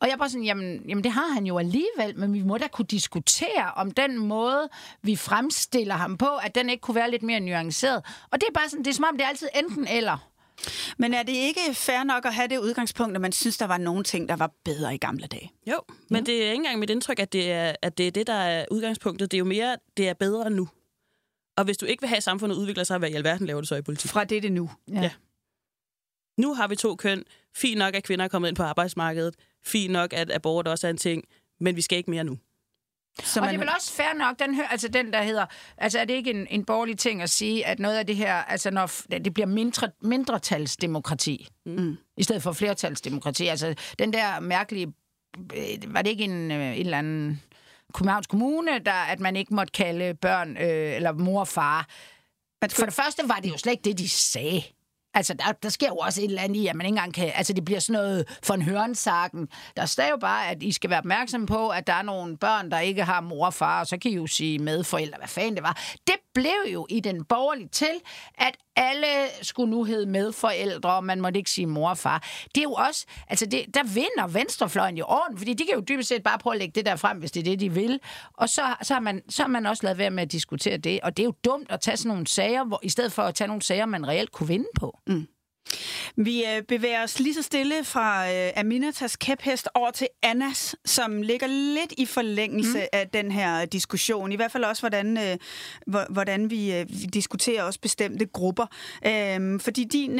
[0.00, 2.58] Og jeg er bare sådan, jamen, jamen det har han jo alligevel, men vi må
[2.58, 4.68] da kunne diskutere om den måde,
[5.02, 8.02] vi fremstiller ham på, at den ikke kunne være lidt mere nuanceret.
[8.30, 10.30] Og det er bare sådan, det er som om, det er altid enten eller.
[10.98, 13.78] Men er det ikke fair nok at have det udgangspunkt, at man synes, der var
[13.78, 15.52] nogle ting, der var bedre i gamle dage?
[15.66, 18.26] Jo, men det er ikke engang mit indtryk, at det, er, at det er det,
[18.26, 19.30] der er udgangspunktet.
[19.30, 20.68] Det er jo mere, det er bedre nu.
[21.56, 23.66] Og hvis du ikke vil have, at samfundet udvikler sig, hvad i alverden laver du
[23.66, 24.10] så i politik?
[24.10, 24.70] Fra det det nu.
[24.92, 25.10] Ja.
[26.40, 27.24] Nu har vi to køn.
[27.56, 29.34] Fint nok, at kvinder er kommet ind på arbejdsmarkedet.
[29.64, 31.24] Fint nok, at abort også er en ting.
[31.60, 32.38] Men vi skal ikke mere nu.
[33.22, 35.46] Så Og det er vel også fair nok, den, altså den der hedder,
[35.78, 38.34] altså er det ikke en, en borgerlig ting at sige, at noget af det her,
[38.34, 41.96] altså når det bliver mindre, mindretalsdemokrati, mm.
[42.16, 44.92] i stedet for flertalsdemokrati, altså den der mærkelige
[45.56, 47.42] øh, var det ikke en, øh, en eller anden
[47.94, 51.88] Københavns Kommune, der, at man ikke måtte kalde børn øh, eller mor og far.
[52.72, 54.62] For det første var det jo slet ikke det, de sagde.
[55.14, 57.32] Altså, der, der sker jo også et eller andet i, at man ikke engang kan...
[57.34, 59.48] Altså, det bliver sådan noget for en hørensagen.
[59.76, 62.70] Der står jo bare, at I skal være opmærksom på, at der er nogle børn,
[62.70, 65.54] der ikke har mor og far, og så kan I jo sige medforældre, hvad fanden
[65.54, 65.82] det var.
[66.06, 68.00] Det blev jo i den borgerlige til,
[68.34, 69.06] at alle
[69.42, 72.28] skulle nu hedde medforældre, og man måtte ikke sige mor og far.
[72.54, 73.06] Det er jo også...
[73.28, 76.54] Altså, det, der vinder venstrefløjen i orden, fordi de kan jo dybest set bare prøve
[76.54, 78.00] at lægge det der frem, hvis det er det, de vil.
[78.32, 81.00] Og så, så, har, man, så har man også lavet være med at diskutere det,
[81.02, 83.34] og det er jo dumt at tage sådan nogle sager, hvor, i stedet for at
[83.34, 84.98] tage nogle sager, man reelt kunne vinde på.
[85.06, 85.26] Mm.
[86.16, 91.22] Vi øh, bevæger os lige så stille fra øh, Aminatas kæphest over til Annas, som
[91.22, 92.86] ligger lidt i forlængelse mm.
[92.92, 94.32] af den her diskussion.
[94.32, 95.36] I hvert fald også, hvordan, øh,
[95.86, 98.66] hvor- hvordan vi, diskuterer også bestemte grupper.
[99.06, 100.16] Øhm, fordi din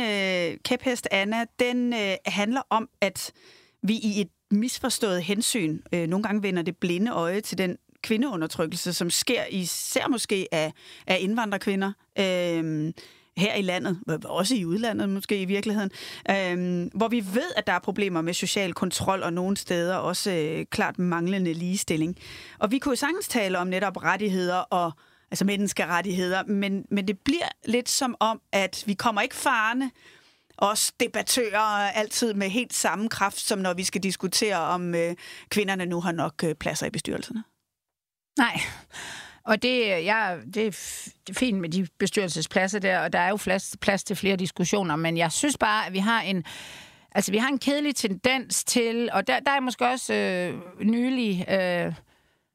[0.64, 1.94] kæphest, Anna, den
[2.26, 3.32] handler om, at
[3.82, 9.10] vi i et misforstået hensyn nogle gange vender det blinde øje til den kvindeundertrykkelse, som
[9.10, 10.72] sker især måske af,
[11.06, 11.92] af indvandrerkvinder.
[12.18, 12.92] Øh,
[13.36, 15.90] her i landet, også i udlandet måske i virkeligheden,
[16.30, 20.30] øhm, hvor vi ved, at der er problemer med social kontrol og nogle steder også
[20.30, 22.16] øh, klart manglende ligestilling.
[22.58, 24.92] Og vi kunne jo sagtens tale om netop rettigheder og
[25.30, 29.90] altså menneskerettigheder, men, men det bliver lidt som om, at vi kommer ikke farne
[30.58, 35.16] os debattører altid med helt samme kraft, som når vi skal diskutere, om øh,
[35.48, 37.44] kvinderne nu har nok øh, pladser i bestyrelserne.
[38.38, 38.60] Nej.
[39.50, 40.70] Og det, jeg, det, er
[41.26, 44.36] det er fint med de bestyrelsespladser der, og der er jo plads, plads til flere
[44.36, 46.44] diskussioner, men jeg synes bare, at vi har en,
[47.12, 50.54] altså, vi har en kedelig tendens til, og der, der er måske også øh,
[50.86, 51.46] nylig...
[51.50, 51.92] Øh,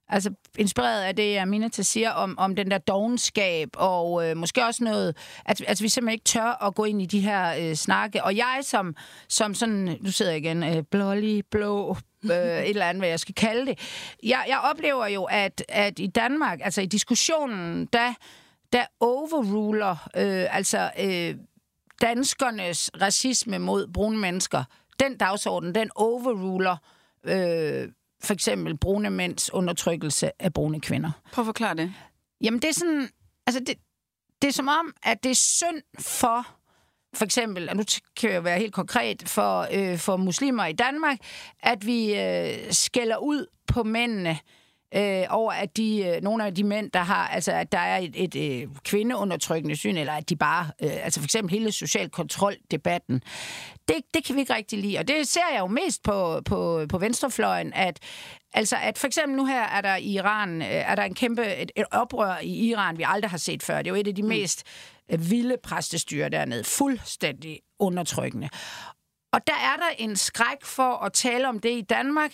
[0.09, 4.83] Altså inspireret af det, Aminata siger om, om den der dogenskab, og øh, måske også
[4.83, 8.23] noget, at, at vi simpelthen ikke tør at gå ind i de her øh, snakke.
[8.23, 8.95] Og jeg som,
[9.29, 12.29] som sådan, nu sidder jeg igen, øh, blålig, blå, øh,
[12.63, 13.79] et eller andet, hvad jeg skal kalde det.
[14.23, 18.13] Jeg, jeg oplever jo, at, at i Danmark, altså i diskussionen, der,
[18.73, 21.35] der overruler, øh, altså øh,
[22.01, 24.63] danskernes racisme mod brune mennesker,
[24.99, 26.77] den dagsorden, den overruler
[27.23, 27.89] øh,
[28.25, 31.11] for eksempel brune mænds undertrykkelse af brune kvinder.
[31.31, 31.93] Prøv at forklare det.
[32.41, 33.09] Jamen, det er sådan...
[33.47, 33.75] Altså, det,
[34.41, 36.47] det er som om, at det er synd for
[37.15, 37.83] for eksempel, og nu
[38.17, 41.17] kan jeg være helt konkret, for, øh, for muslimer i Danmark,
[41.63, 44.39] at vi øh, skælder ud på mændene
[44.95, 47.97] øh, over, at de, øh, nogle af de mænd, der har, altså at der er
[47.97, 52.09] et, et øh, kvindeundertrykkende syn, eller at de bare, øh, altså for eksempel hele social
[52.09, 53.21] kontrol-debatten,
[53.87, 54.97] det, det kan vi ikke rigtig lide.
[54.97, 57.99] Og det ser jeg jo mest på, på, på venstrefløjen, at
[58.57, 61.55] Altså, at for eksempel nu her er der i Iran, øh, er der en kæmpe
[61.55, 63.77] et, et oprør i Iran, vi aldrig har set før.
[63.77, 64.63] Det er jo et af de mest
[65.11, 66.63] øh, vilde præstestyre dernede.
[66.63, 68.49] Fuldstændig undertrykkende.
[69.33, 72.31] Og der er der en skræk for at tale om det i Danmark,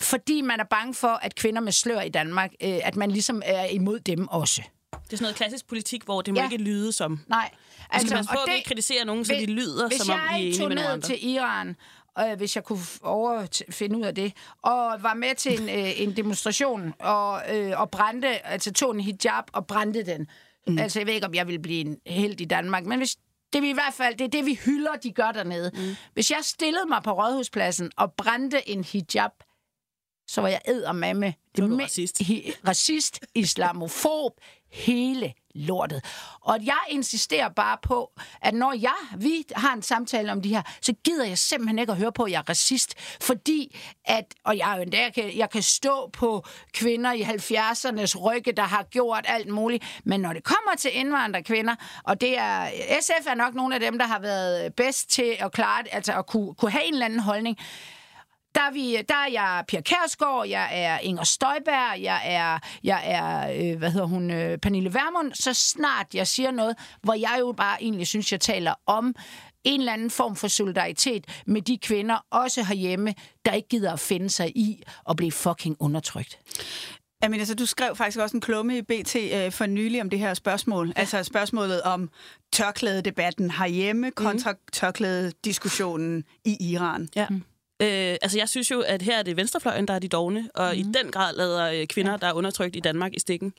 [0.00, 3.42] fordi man er bange for, at kvinder med slør i Danmark, øh, at man ligesom
[3.44, 4.62] er imod dem også.
[4.92, 6.44] Det er sådan noget klassisk politik, hvor det må Ja.
[6.50, 7.20] ikke lyde som...
[7.28, 7.50] Nej.
[7.90, 10.34] Altså, man på, at vi ikke kritiserer nogen, så de lyder, hvis som om de
[10.34, 11.08] er enige med ned andre.
[11.08, 11.76] til Iran,
[12.18, 14.32] øh, hvis jeg kunne over finde ud af det,
[14.62, 19.00] og var med til en, øh, en demonstration, og, øh, og brændte, altså tog en
[19.00, 20.26] hijab og brændte den.
[20.66, 20.78] Mm.
[20.78, 23.16] Altså, jeg ved ikke, om jeg ville blive en held i Danmark, men hvis
[23.52, 25.70] det vi i hvert fald, det er det, vi hylder, de gør dernede.
[25.74, 25.96] Mm.
[26.14, 29.30] Hvis jeg stillede mig på Rådhuspladsen og brændte en hijab,
[30.26, 31.34] så var jeg eddermame.
[31.56, 32.22] Så var du me- racist.
[32.68, 34.32] Racist, islamofob,
[34.70, 36.04] hele lortet.
[36.40, 38.10] Og jeg insisterer bare på,
[38.42, 41.92] at når jeg, vi har en samtale om de her, så gider jeg simpelthen ikke
[41.92, 42.94] at høre på, at jeg er racist.
[43.20, 48.52] Fordi at, og jeg, endda, jeg, kan, jeg kan stå på kvinder i 70'ernes rygge,
[48.52, 50.00] der har gjort alt muligt.
[50.04, 52.68] Men når det kommer til indvandrerkvinder, og det er,
[53.00, 56.12] SF er nok nogle af dem, der har været bedst til at klare det, altså
[56.12, 57.58] at kunne, kunne have en eller anden holdning,
[58.56, 63.02] der er, vi, der er jeg Pia Kærsgaard, jeg er Inger Støjberg, jeg er, jeg
[63.04, 65.32] er øh, hvad hedder hun, øh, Pernille Vermund.
[65.34, 69.14] Så snart jeg siger noget, hvor jeg jo bare egentlig synes, jeg taler om
[69.64, 73.14] en eller anden form for solidaritet med de kvinder, også herhjemme,
[73.44, 76.38] der ikke gider at finde sig i at blive fucking undertrykt.
[77.22, 80.18] Jamen, altså, du skrev faktisk også en klumme i BT øh, for nylig om det
[80.18, 80.88] her spørgsmål.
[80.88, 80.92] Ja.
[81.00, 82.10] Altså spørgsmålet om
[82.52, 84.58] tørklædedebatten herhjemme kontra mm.
[84.72, 87.08] tørklædediskussionen i Iran.
[87.16, 87.26] Ja.
[87.30, 87.42] Mm.
[87.82, 90.72] Øh, altså, jeg synes jo, at her er det venstrefløjen, der er de dogne, og
[90.74, 90.78] mm.
[90.80, 92.16] i den grad lader øh, kvinder, ja.
[92.16, 93.52] der er undertrykt i Danmark, i stikken.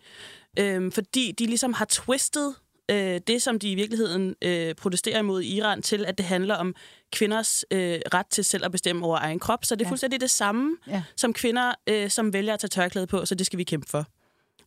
[0.59, 2.55] Øh, fordi de ligesom har twistet
[2.91, 6.55] øh, det, som de i virkeligheden øh, protesterer imod i Iran, til at det handler
[6.55, 6.75] om
[7.11, 9.65] kvinders øh, ret til selv at bestemme over egen krop.
[9.65, 9.91] Så det er Ja.
[9.91, 11.03] fuldstændig det samme Ja.
[11.15, 14.05] som kvinder, øh, som vælger at tage tørklæde på, så det skal vi kæmpe for.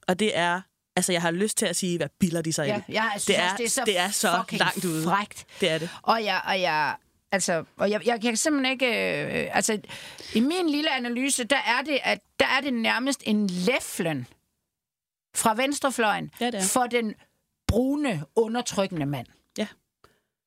[0.09, 0.61] Og det er,
[0.97, 2.83] altså jeg har lyst til at sige, hvad bilder de sig Ja, ind.
[2.89, 5.05] jeg synes det, er, det er så, det er så langt ude.
[5.05, 5.45] Frækt.
[5.61, 5.89] Det er det.
[6.03, 6.95] Og jeg, og jeg
[7.33, 8.87] Altså, og jeg, jeg kan simpelthen ikke...
[9.43, 9.79] Øh, altså,
[10.35, 14.27] i min lille analyse, der er det, at der er det nærmest en læflen
[15.37, 17.15] fra venstrefløjen Ja, det for den
[17.69, 19.27] brune, undertrykkende mand.
[19.59, 19.67] Ja.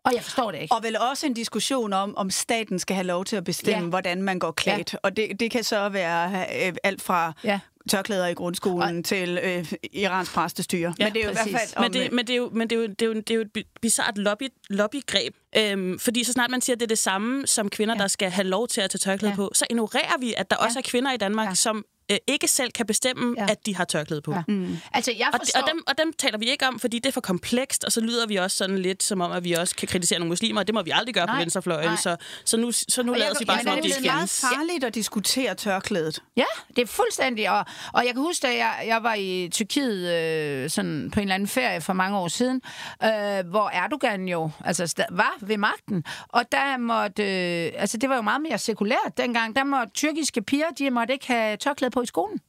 [0.06, 0.76] Og jeg forstår det ikke.
[0.76, 3.84] Og vel også en diskussion om, om staten skal have lov til at bestemme, Ja.
[3.84, 3.90] ja.
[3.90, 4.94] hvordan man går klædt.
[4.94, 4.98] Ja.
[5.04, 7.60] Og det, det kan så være øh, alt fra Ja.
[7.90, 9.06] Tørklæder i grundskolen og...
[9.06, 10.94] til øh, Irans præstestyre.
[11.00, 11.48] Ja, Men det er jo præcis.
[11.48, 11.78] i hvert fald...
[11.78, 13.32] Om, Men det, men det er jo, men det er jo, det er jo, det
[13.32, 15.36] er jo et bi- bizart lobby, lobbygreb.
[15.58, 18.02] Øhm, fordi så snart man siger, at det er det samme som kvinder, ja.
[18.02, 19.36] der skal have lov til at tage tørklæde Ja.
[19.36, 20.66] på, så ignorerer vi, at der ja.
[20.66, 21.54] også er kvinder i Danmark, ja.
[21.56, 23.46] som øh, ikke selv kan bestemme, Ja.
[23.52, 24.32] at de har tørklæde på.
[24.34, 24.42] Ja.
[24.48, 24.78] Mm.
[24.94, 25.62] Altså, jeg Og, forstår...
[25.62, 28.02] og, dem, og dem taler vi ikke om, fordi det er for komplekst, og så
[28.02, 30.68] lyder vi også sådan lidt som om, at vi også kan kritisere nogle muslimer, og
[30.68, 31.96] det må vi aldrig gøre Nej, på venstrefløjen, nej.
[31.96, 34.30] så, så nu, så nu Og jeg lader vi bare, som om det er meget
[34.30, 36.20] farligt at diskutere tørklædet.
[36.38, 36.44] Ja,
[36.76, 37.50] det er fuldstændig.
[37.52, 41.22] Og, og jeg kan huske, da jeg, jeg var i Tyrkiet øh, sådan på en
[41.22, 42.62] eller anden ferie for mange år siden,
[43.04, 43.10] øh,
[43.50, 46.04] hvor Erdogan jo altså, var ved magten.
[46.30, 47.24] Og der måtte...
[47.24, 49.56] Øh, altså, det var jo meget mere sekulært dengang.
[49.56, 52.40] Der måtte tyrkiske piger, de måtte ikke have tørklæde på i skolen.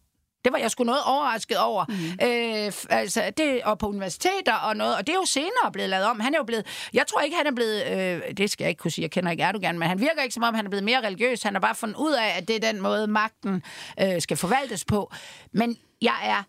[0.44, 1.84] Det var jeg sgu noget overrasket over.
[1.88, 2.26] Mm.
[2.26, 4.96] Øh, altså, det, og på universiteter og noget.
[4.96, 6.20] Og det er jo senere blevet lavet om.
[6.20, 6.66] Han er jo blevet...
[6.92, 7.86] Jeg tror ikke, han er blevet...
[7.86, 9.02] Øh, det skal jeg ikke kunne sige.
[9.02, 11.42] Jeg kender ikke Erdogan, men han virker ikke som om, han er blevet mere religiøs.
[11.42, 13.62] Han har bare fundet ud af, at det er den måde, magten
[14.00, 15.12] øh, skal forvaltes på.
[15.52, 16.42] Men jeg er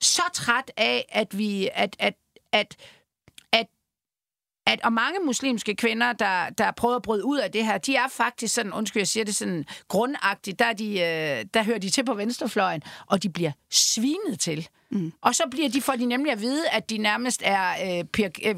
[0.00, 1.68] så træt af, at vi...
[1.74, 2.14] At, at,
[2.52, 2.76] at
[4.66, 7.96] at, og mange muslimske kvinder, der, der prøver at bryde ud af det her, de
[7.96, 11.90] er faktisk sådan, undskyld, jeg siger det sådan grundagtigt, der, de, øh, der hører de
[11.90, 14.68] til på venstrefløjen, og de bliver svinet til.
[14.90, 15.12] Mm.
[15.22, 18.28] Og så bliver de, for de nemlig at vide, at de nærmest er øh, PIR,
[18.44, 18.54] øh,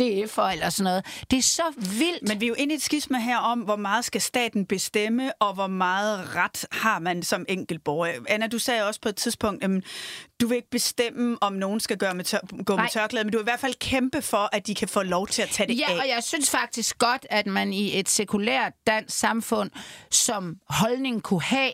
[0.00, 1.06] DF'er eller sådan noget.
[1.30, 2.28] Det er så vildt.
[2.28, 5.32] Men vi er jo inde i et skisma her om, hvor meget skal staten bestemme,
[5.40, 8.12] og hvor meget ret har man som enkeltborger.
[8.28, 9.70] Anna, du sagde også på et tidspunkt, at
[10.40, 12.82] du vil ikke bestemme, om nogen skal gøre med tør- gå Nej.
[12.84, 15.26] med tørklæde, men du vil i hvert fald kæmpe for, at de kan få lov
[15.26, 15.94] til at tage det Ja, af.
[15.98, 19.70] og jeg synes faktisk godt, at man i et sekulært dansk samfund
[20.10, 21.72] som holdning kunne have,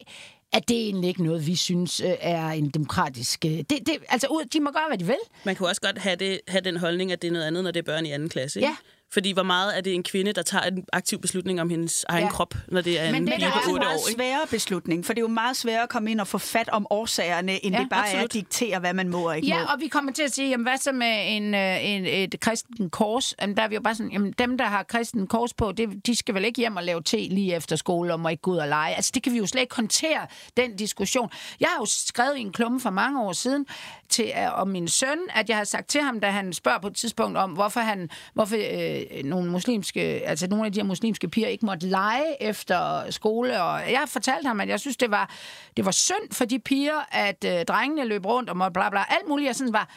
[0.54, 3.44] at det er egentlig ikke noget, vi synes øh, er en demokratisk...
[3.44, 5.16] øh, Det, det, altså, de må gøre, hvad de vil.
[5.44, 7.70] Man kunne også godt have, det, have den holdning, at det er noget andet, når
[7.70, 8.60] det er børn i anden klasse.
[8.60, 8.68] Ikke?
[8.70, 8.76] Ja.
[9.14, 12.20] Fordi hvor meget er det en kvinde, der tager en aktiv beslutning om hendes egen
[12.20, 12.26] Ja.
[12.26, 12.32] ja.
[12.32, 14.14] krop, når det er Men en det er 8 meget år?
[14.14, 16.86] Sværere beslutning, for det er jo meget sværere at komme ind og få fat om
[16.90, 18.20] årsagerne, end Ja, ja, det bare absolut.
[18.20, 19.54] er at diktere, hvad man må og ikke må.
[19.54, 22.40] Ja, og vi kommer til at sige, jamen, hvad så med en, øh, en, et
[22.40, 23.34] kristen kors?
[23.40, 26.06] Jamen, der er vi jo bare sådan, jamen, dem, der har kristen kors på, det,
[26.06, 28.50] de skal vel ikke hjem og lave te lige efter skole, og må ikke gå
[28.50, 28.94] ud og lege.
[28.94, 31.30] Altså, det kan vi jo slet ikke håndtere, den diskussion.
[31.60, 33.66] Jeg har jo skrevet i en klumme for mange år siden
[34.08, 36.86] til, øh, om min søn, at jeg har sagt til ham, da han spørger på
[36.86, 40.84] et tidspunkt om, hvorfor han, hvorfor øh, Øh, nogle muslimske, altså nogle af de her
[40.84, 45.10] muslimske piger ikke måtte lege efter skole, og jeg fortalte ham, at jeg synes, det
[45.10, 45.30] var,
[45.76, 49.04] det var synd for de piger, at øh, drengene løb rundt og måtte bla bla,
[49.08, 49.88] alt muligt, jeg sådan var,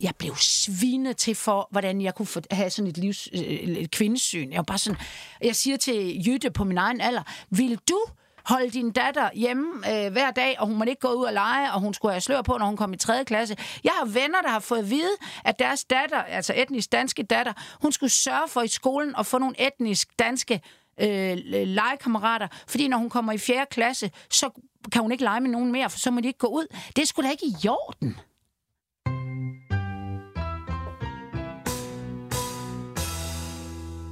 [0.00, 3.90] jeg blev svinet til for, hvordan jeg kunne få, have sådan et, livs, øh, et
[3.90, 4.50] kvindesyn.
[4.50, 4.98] Jeg var bare sådan,
[5.42, 7.98] jeg siger til Jytte på min egen alder, vil du
[8.44, 11.72] holde din datter hjemme øh, hver dag, og hun må ikke gå ud og lege,
[11.72, 13.24] og hun skulle have slør på, når hun kom i 3.
[13.24, 13.56] klasse.
[13.84, 15.12] Jeg har venner, der har fået at vide,
[15.44, 17.52] at deres datter, altså etnisk danske datter,
[17.82, 20.60] hun skulle sørge for i skolen at få nogle etnisk danske
[21.00, 23.66] øh, legekammerater, fordi når hun kommer i 4.
[23.70, 24.50] klasse, så
[24.92, 26.66] kan hun ikke lege med nogen mere, for så må de ikke gå ud.
[26.96, 28.16] Det skulle da ikke i jorden.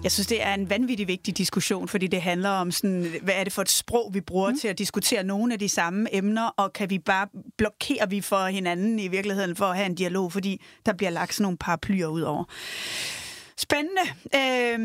[0.02, 3.44] Jeg synes, det er en vanvittig vigtig diskussion, fordi det handler om, sådan, hvad er
[3.44, 4.58] det for et sprog, vi bruger mm.
[4.58, 7.26] til at diskutere nogle af de samme emner, og kan vi bare
[7.58, 11.34] blokere vi for hinanden i virkeligheden for at have en dialog, fordi der bliver lagt
[11.34, 12.44] sådan nogle paraplyer ud over.
[13.56, 14.00] Spændende.
[14.36, 14.80] Øhm,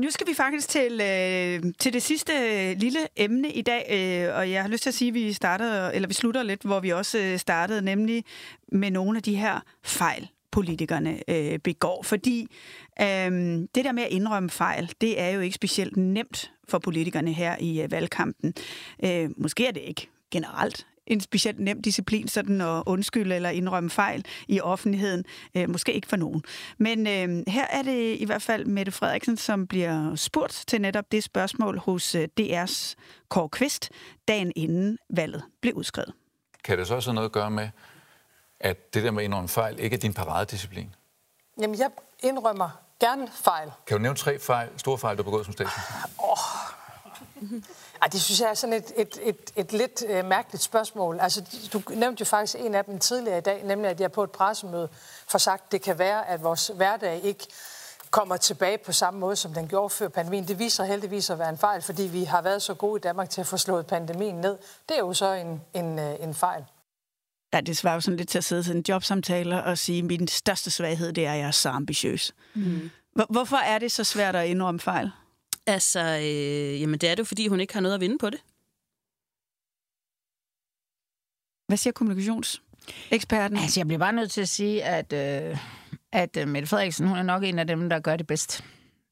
[0.00, 4.50] nu skal vi faktisk til, øh, til det sidste lille emne i dag, øh, og
[4.50, 6.90] jeg har lyst til at sige, at vi starter, eller vi slutter lidt, hvor vi
[6.90, 8.24] også øh, startede, nemlig
[8.72, 12.02] med nogle af de her fejl, politikerne øh, begår.
[12.02, 12.46] Fordi
[13.00, 13.30] øh,
[13.74, 17.56] det der med at indrømme fejl, det er jo ikke specielt nemt for politikerne her
[17.60, 18.54] i øh, valgkampen.
[19.04, 23.90] Øh, måske er det ikke generelt en specielt nem disciplin, sådan at undskylde eller indrømme
[23.90, 25.24] fejl i offentligheden.
[25.56, 26.42] Øh, måske ikke for nogen.
[26.78, 31.12] Men øh, her er det i hvert fald Mette Frederiksen, som bliver spurgt til netop
[31.12, 32.94] det spørgsmål hos øh, DR's
[33.28, 33.90] Kåre Kvist,
[34.28, 36.12] dagen inden valget blev udskrevet.
[36.64, 37.68] Kan det så også have noget at gøre med,
[38.60, 40.94] at det der med at indrømme fejl ikke er din paradedisciplin?
[41.60, 41.90] Jamen, jeg
[42.20, 43.72] indrømmer gerne fejl.
[43.86, 46.08] Kan du nævne tre fejl, store fejl, du har begået som statsminister?
[48.02, 51.18] Ej, det synes jeg er sådan et, et, et, et lidt øh, mærkeligt spørgsmål.
[51.20, 54.22] Altså, du nævnte jo faktisk en af dem tidligere i dag, nemlig at jeg på
[54.22, 54.88] et pressemøde
[55.28, 57.46] får sagt, at det kan være, at vores hverdag ikke
[58.10, 60.48] kommer tilbage på samme måde, som den gjorde før pandemien.
[60.48, 63.30] Det viser heldigvis at være en fejl, fordi vi har været så gode i Danmark
[63.30, 64.58] til at få slået pandemien ned.
[64.88, 66.64] Det er jo så en, en, øh, en fejl.
[67.52, 70.04] Ja, det svarer jo sådan lidt til at sidde til en jobsamtale og sige, at
[70.04, 72.34] min største svaghed, det er, at jeg er så ambitiøs.
[72.54, 72.90] Mm.
[73.30, 75.10] Hvorfor er det så svært at indrømme fejl?
[75.66, 78.30] Altså, øh, jamen det er det jo, fordi hun ikke har noget at vinde på
[78.30, 78.40] det.
[81.66, 83.58] Hvad siger kommunikationseksperten?
[83.58, 85.58] Altså, jeg bliver bare nødt til at sige, at, øh,
[86.12, 88.64] at øh, Mette Frederiksen, hun er nok en af dem, der gør det bedst.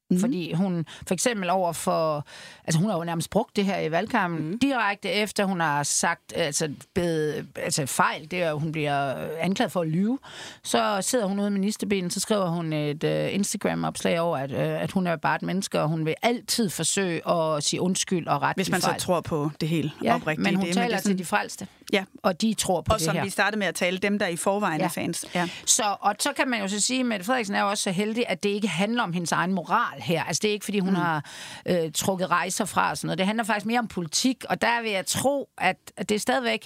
[0.09, 0.19] Mm.
[0.19, 2.25] Fordi hun for eksempel over for...
[2.65, 4.59] Altså, hun har jo nærmest brugt det her i valgkampen mm.
[4.59, 9.81] direkte efter, hun har sagt altså, bed, altså fejl, det er, hun bliver anklaget for
[9.81, 10.19] at lyve.
[10.63, 14.59] Så sidder hun ude i ministerbenen, så skriver hun et uh, Instagram-opslag over, at, uh,
[14.59, 18.41] at hun er bare et menneske, og hun vil altid forsøge at sige undskyld og
[18.41, 20.43] ret Hvis man så tror på det hele ja, oprigtigt.
[20.43, 21.67] men hun det, taler det er til de frelste.
[21.93, 22.03] Ja.
[22.23, 23.23] Og de tror på og det som her.
[23.23, 24.85] vi startede med at tale, dem der i forvejen ja.
[24.85, 25.25] er fans.
[25.35, 25.49] Ja.
[25.65, 27.91] Så, og så kan man jo så sige, at Mette Frederiksen er jo også så
[27.91, 30.23] heldig, at det ikke handler om hendes egen moral her.
[30.23, 30.95] Altså det er ikke, fordi hun mm.
[30.95, 31.25] har
[31.65, 33.17] øh, trukket rejser fra og sådan noget.
[33.17, 36.19] Det handler faktisk mere om politik, og der vil jeg tro, at, at det er
[36.19, 36.65] stadigvæk...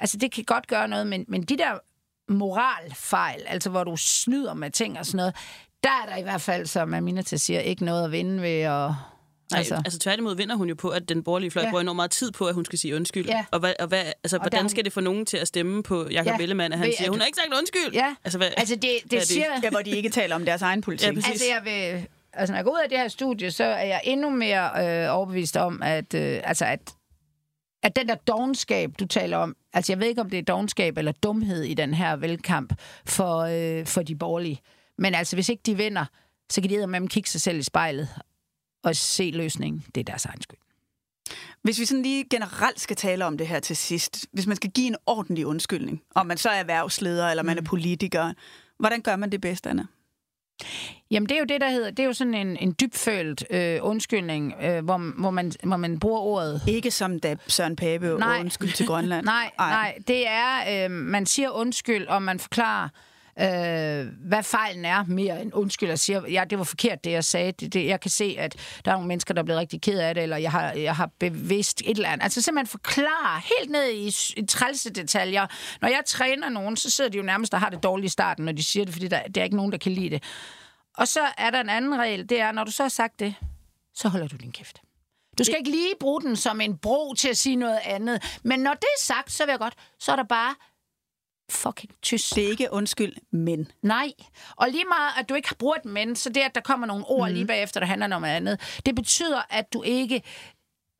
[0.00, 1.78] Altså det kan godt gøre noget, men, men de der
[2.28, 5.34] moralfejl, altså hvor du snyder med ting og sådan noget,
[5.82, 8.90] der er der i hvert fald, som Aminata siger, ikke noget at vinde ved at...
[9.52, 9.74] Nej, altså.
[9.74, 11.70] altså tværtimod vinder hun jo på, at den borgerlige fløj ja.
[11.70, 13.26] bruger enormt meget tid på, at hun skal sige undskyld.
[13.26, 13.44] Ja.
[13.50, 14.68] Og, hvad, og hvad, altså, og hvordan hun...
[14.68, 16.42] skal det få nogen til at stemme på Jacob ja.
[16.42, 17.10] Ellemann, at han Ved, siger, at...
[17.10, 17.92] hun har ikke sagt undskyld?
[17.92, 19.46] Ja, altså, hvad, altså det, det, det siger...
[19.62, 21.08] Ja, hvor de ikke taler om deres egen politik.
[21.08, 21.30] Ja, præcis.
[21.30, 22.06] altså jeg vil...
[22.32, 25.16] Altså, når jeg går ud af det her studie, så er jeg endnu mere øh,
[25.16, 26.80] overbevist om, at, øh, altså, at,
[27.82, 30.98] at den der dogenskab, du taler om, altså jeg ved ikke, om det er dogenskab
[30.98, 32.72] eller dumhed i den her valgkamp
[33.06, 34.60] for, øh, for de borgerlige.
[34.98, 36.04] Men altså, hvis ikke de vinder,
[36.50, 38.08] så kan de med dem kigge sig selv i spejlet
[38.82, 39.84] og se løsningen.
[39.94, 40.58] Det er deres egen skyld.
[41.62, 44.70] Hvis vi sådan lige generelt skal tale om det her til sidst, hvis man skal
[44.70, 48.32] give en ordentlig undskyldning, om man så er erhvervsleder eller man er politiker,
[48.78, 49.86] hvordan gør man det bedst, Anna?
[51.10, 53.78] Jamen, det er jo det, der hedder, det er jo sådan en, en dybfølt øh,
[53.82, 56.62] undskyldning, øh, hvor, hvor, man, hvor man bruger ordet.
[56.66, 58.40] Ikke som da Søren Pape nej.
[58.40, 59.26] undskyld til Grønland.
[59.36, 59.70] nej, Ej.
[59.70, 62.88] nej, det er, øh, man siger undskyld, og man forklarer,
[63.40, 67.24] øh, hvad fejlen er, mere end undskyld, og siger, ja, det var forkert, det jeg
[67.24, 67.52] sagde.
[67.52, 69.98] Det, det, jeg kan se, at der er nogle mennesker, der er blevet rigtig ked
[69.98, 72.24] af det, eller jeg har, jeg har bevidst et eller andet.
[72.24, 75.46] Altså simpelthen forklare helt ned i, i trælse detaljer.
[75.80, 78.44] Når jeg træner nogen, så sidder de jo nærmest og har det dårligt i starten,
[78.44, 80.22] når de siger det, fordi der, der er ikke nogen, der kan lide det.
[80.96, 83.34] Og så er der en anden regel, det er, når du så har sagt det,
[83.94, 84.80] så holder du din kæft.
[85.38, 88.38] Du skal ikke lige bruge den som en bro til at sige noget andet.
[88.42, 90.54] Men når det er sagt, så vil jeg godt, så er der bare
[91.50, 92.34] fucking tyst.
[92.34, 93.70] Det er ikke undskyld, men.
[93.82, 94.12] Nej.
[94.56, 97.04] Og lige meget, at du ikke har brugt men, så det, at der kommer nogle
[97.06, 97.34] ord mm.
[97.34, 100.22] lige bagefter, der handler om andet, det betyder, at du ikke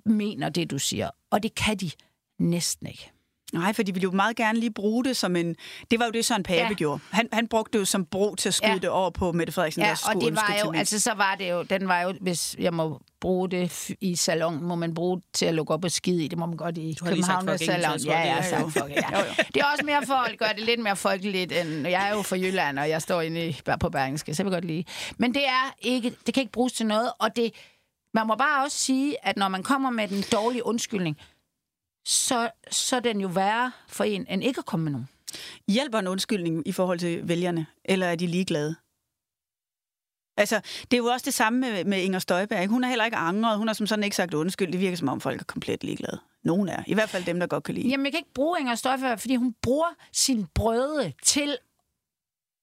[0.05, 1.11] mener det, du siger.
[1.31, 1.91] Og det kan de
[2.39, 3.12] næsten ikke.
[3.53, 5.57] Nej, for de ville jo meget gerne lige bruge det som en...
[5.91, 6.75] Det var jo det, Søren Pape ja.
[6.75, 7.01] gjorde.
[7.11, 8.79] Han, han brugte det jo som bro til at skyde ja.
[8.79, 9.83] det over på Mette Frederiksen.
[9.83, 10.73] Ja, og det var jo...
[10.73, 11.62] Altså, så var det jo...
[11.62, 12.15] Den var jo...
[12.21, 15.85] Hvis jeg må bruge det i salon, må man bruge det til at lukke op
[15.85, 16.29] og skide i.
[16.29, 17.99] Det må man godt i København salon.
[17.99, 19.19] Ja, ja, ja, fuck, ja.
[19.19, 19.45] jo, jo.
[19.55, 21.88] Det er også mere for at gøre det lidt mere folkeligt, end...
[21.88, 24.53] Jeg er jo fra Jylland, og jeg står inde i, på Bergenske, så jeg vil
[24.53, 24.85] godt lide.
[25.19, 26.15] Men det er ikke...
[26.27, 27.53] Det kan ikke bruges til noget, og det...
[28.15, 31.17] Man må bare også sige, at når man kommer med den dårlige undskyldning,
[32.05, 35.09] så, så er den jo værre for en, end ikke at komme med nogen.
[35.69, 38.77] Hjælper en undskyldning i forhold til vælgerne, eller er de ligeglade?
[40.37, 40.61] Altså,
[40.91, 42.62] det er jo også det samme med, med Inger Støjberg.
[42.62, 42.73] Ikke?
[42.73, 43.59] Hun har heller ikke angret.
[43.59, 44.73] Hun har som sådan ikke sagt undskyld.
[44.73, 46.21] Det virker som om folk er komplet ligeglade.
[46.45, 46.83] Nogen er.
[46.87, 47.88] I hvert fald dem, der godt kan lide.
[47.88, 51.57] Jamen, jeg kan ikke bruge Inger Støjberg, fordi hun bruger sin brøde til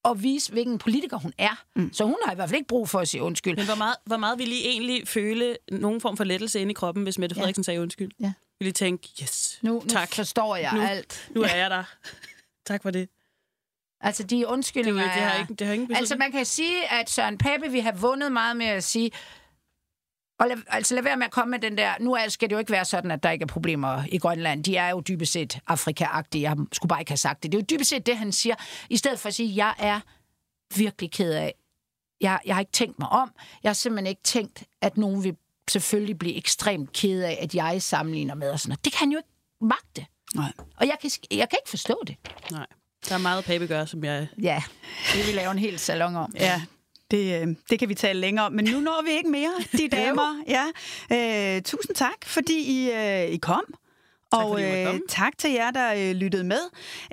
[0.06, 1.64] at vise, hvilken politiker hun er.
[1.76, 1.94] Mm.
[1.94, 3.56] Så hun har i hvert fald ikke brug for at sige undskyld.
[3.56, 6.74] Men hvor meget, hvor meget vil I egentlig føle nogen form for lettelse inde i
[6.74, 7.66] kroppen, hvis Mette Frederiksen ja.
[7.66, 8.12] sagde undskyld?
[8.20, 8.34] Ja.
[8.60, 10.10] Vil I tænke, yes, nu, tak.
[10.10, 11.30] Nu forstår jeg nu, alt.
[11.36, 11.84] Nu er jeg der.
[12.70, 13.10] tak for det.
[14.02, 17.10] Altså, de undskyldninger det, det har ikke, det har ingen Altså, man kan sige, at
[17.10, 19.12] Søren Pape vi har vundet meget med at sige,
[20.40, 21.94] og lad, altså lad være med at komme med den der...
[22.00, 24.64] Nu skal det jo ikke være sådan, at der ikke er problemer i Grønland.
[24.64, 26.42] De er jo dybest set Afrika-agtige.
[26.42, 27.52] Jeg skulle bare ikke have sagt det.
[27.52, 28.56] Det er jo dybest set det, han siger.
[28.90, 30.00] I stedet for at sige, jeg er
[30.76, 31.56] virkelig ked af.
[32.22, 33.32] Jeg, jeg har ikke tænkt mig om.
[33.64, 35.36] Jeg har simpelthen ikke tænkt, at nogen vil
[35.72, 38.86] selvfølgelig blive ekstremt ked af, at jeg sammenligner med og sådan noget.
[38.86, 39.30] Det kan jo ikke
[39.62, 40.06] magte.
[40.36, 40.52] Nej.
[40.78, 42.16] Og jeg kan, jeg kan ikke forstå det.
[42.52, 42.66] Nej.
[43.10, 44.28] Der er meget Pape gør, som jeg...
[44.42, 44.64] Ja,
[45.14, 46.34] det vil lave en hel salon om.
[46.36, 46.62] Ja,
[47.12, 49.88] det, øh, det kan vi tale længere om, men nu når vi ikke mere, de
[49.98, 50.44] damer.
[50.48, 50.66] Ja.
[51.56, 53.64] Øh, tusind tak, fordi I, øh, I kom.
[54.34, 56.62] Tak, og øh, tak til jer, der øh, lyttede med.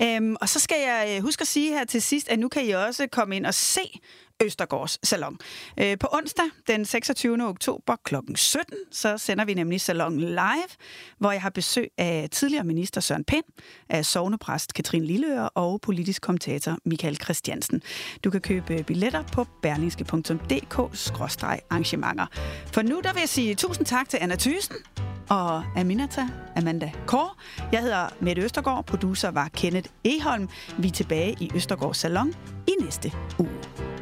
[0.03, 2.65] Øhm, og så skal jeg øh, huske at sige her til sidst, at nu kan
[2.65, 4.01] I også komme ind og se
[4.43, 5.39] Østergårds Salon.
[5.81, 7.49] Øh, på onsdag den 26.
[7.49, 8.15] oktober kl.
[8.35, 10.69] 17, så sender vi nemlig Salon live,
[11.19, 13.45] hvor jeg har besøg af tidligere minister Søren Pind,
[13.89, 17.83] af sovnepræst Katrine Lilleør og politisk kommentator Michael Christiansen.
[18.25, 22.27] Du kan købe billetter på berlingske.dk-arrangementer.
[22.73, 24.77] For nu der vil jeg sige tusind tak til Anna Thysen
[25.31, 27.37] og Aminata Amanda Kår.
[27.73, 30.49] Jeg hedder Mette Østergaard, producer var Kenneth Eholm.
[30.79, 32.35] Vi er tilbage i Østergårds Salon
[32.67, 33.96] i næste uge.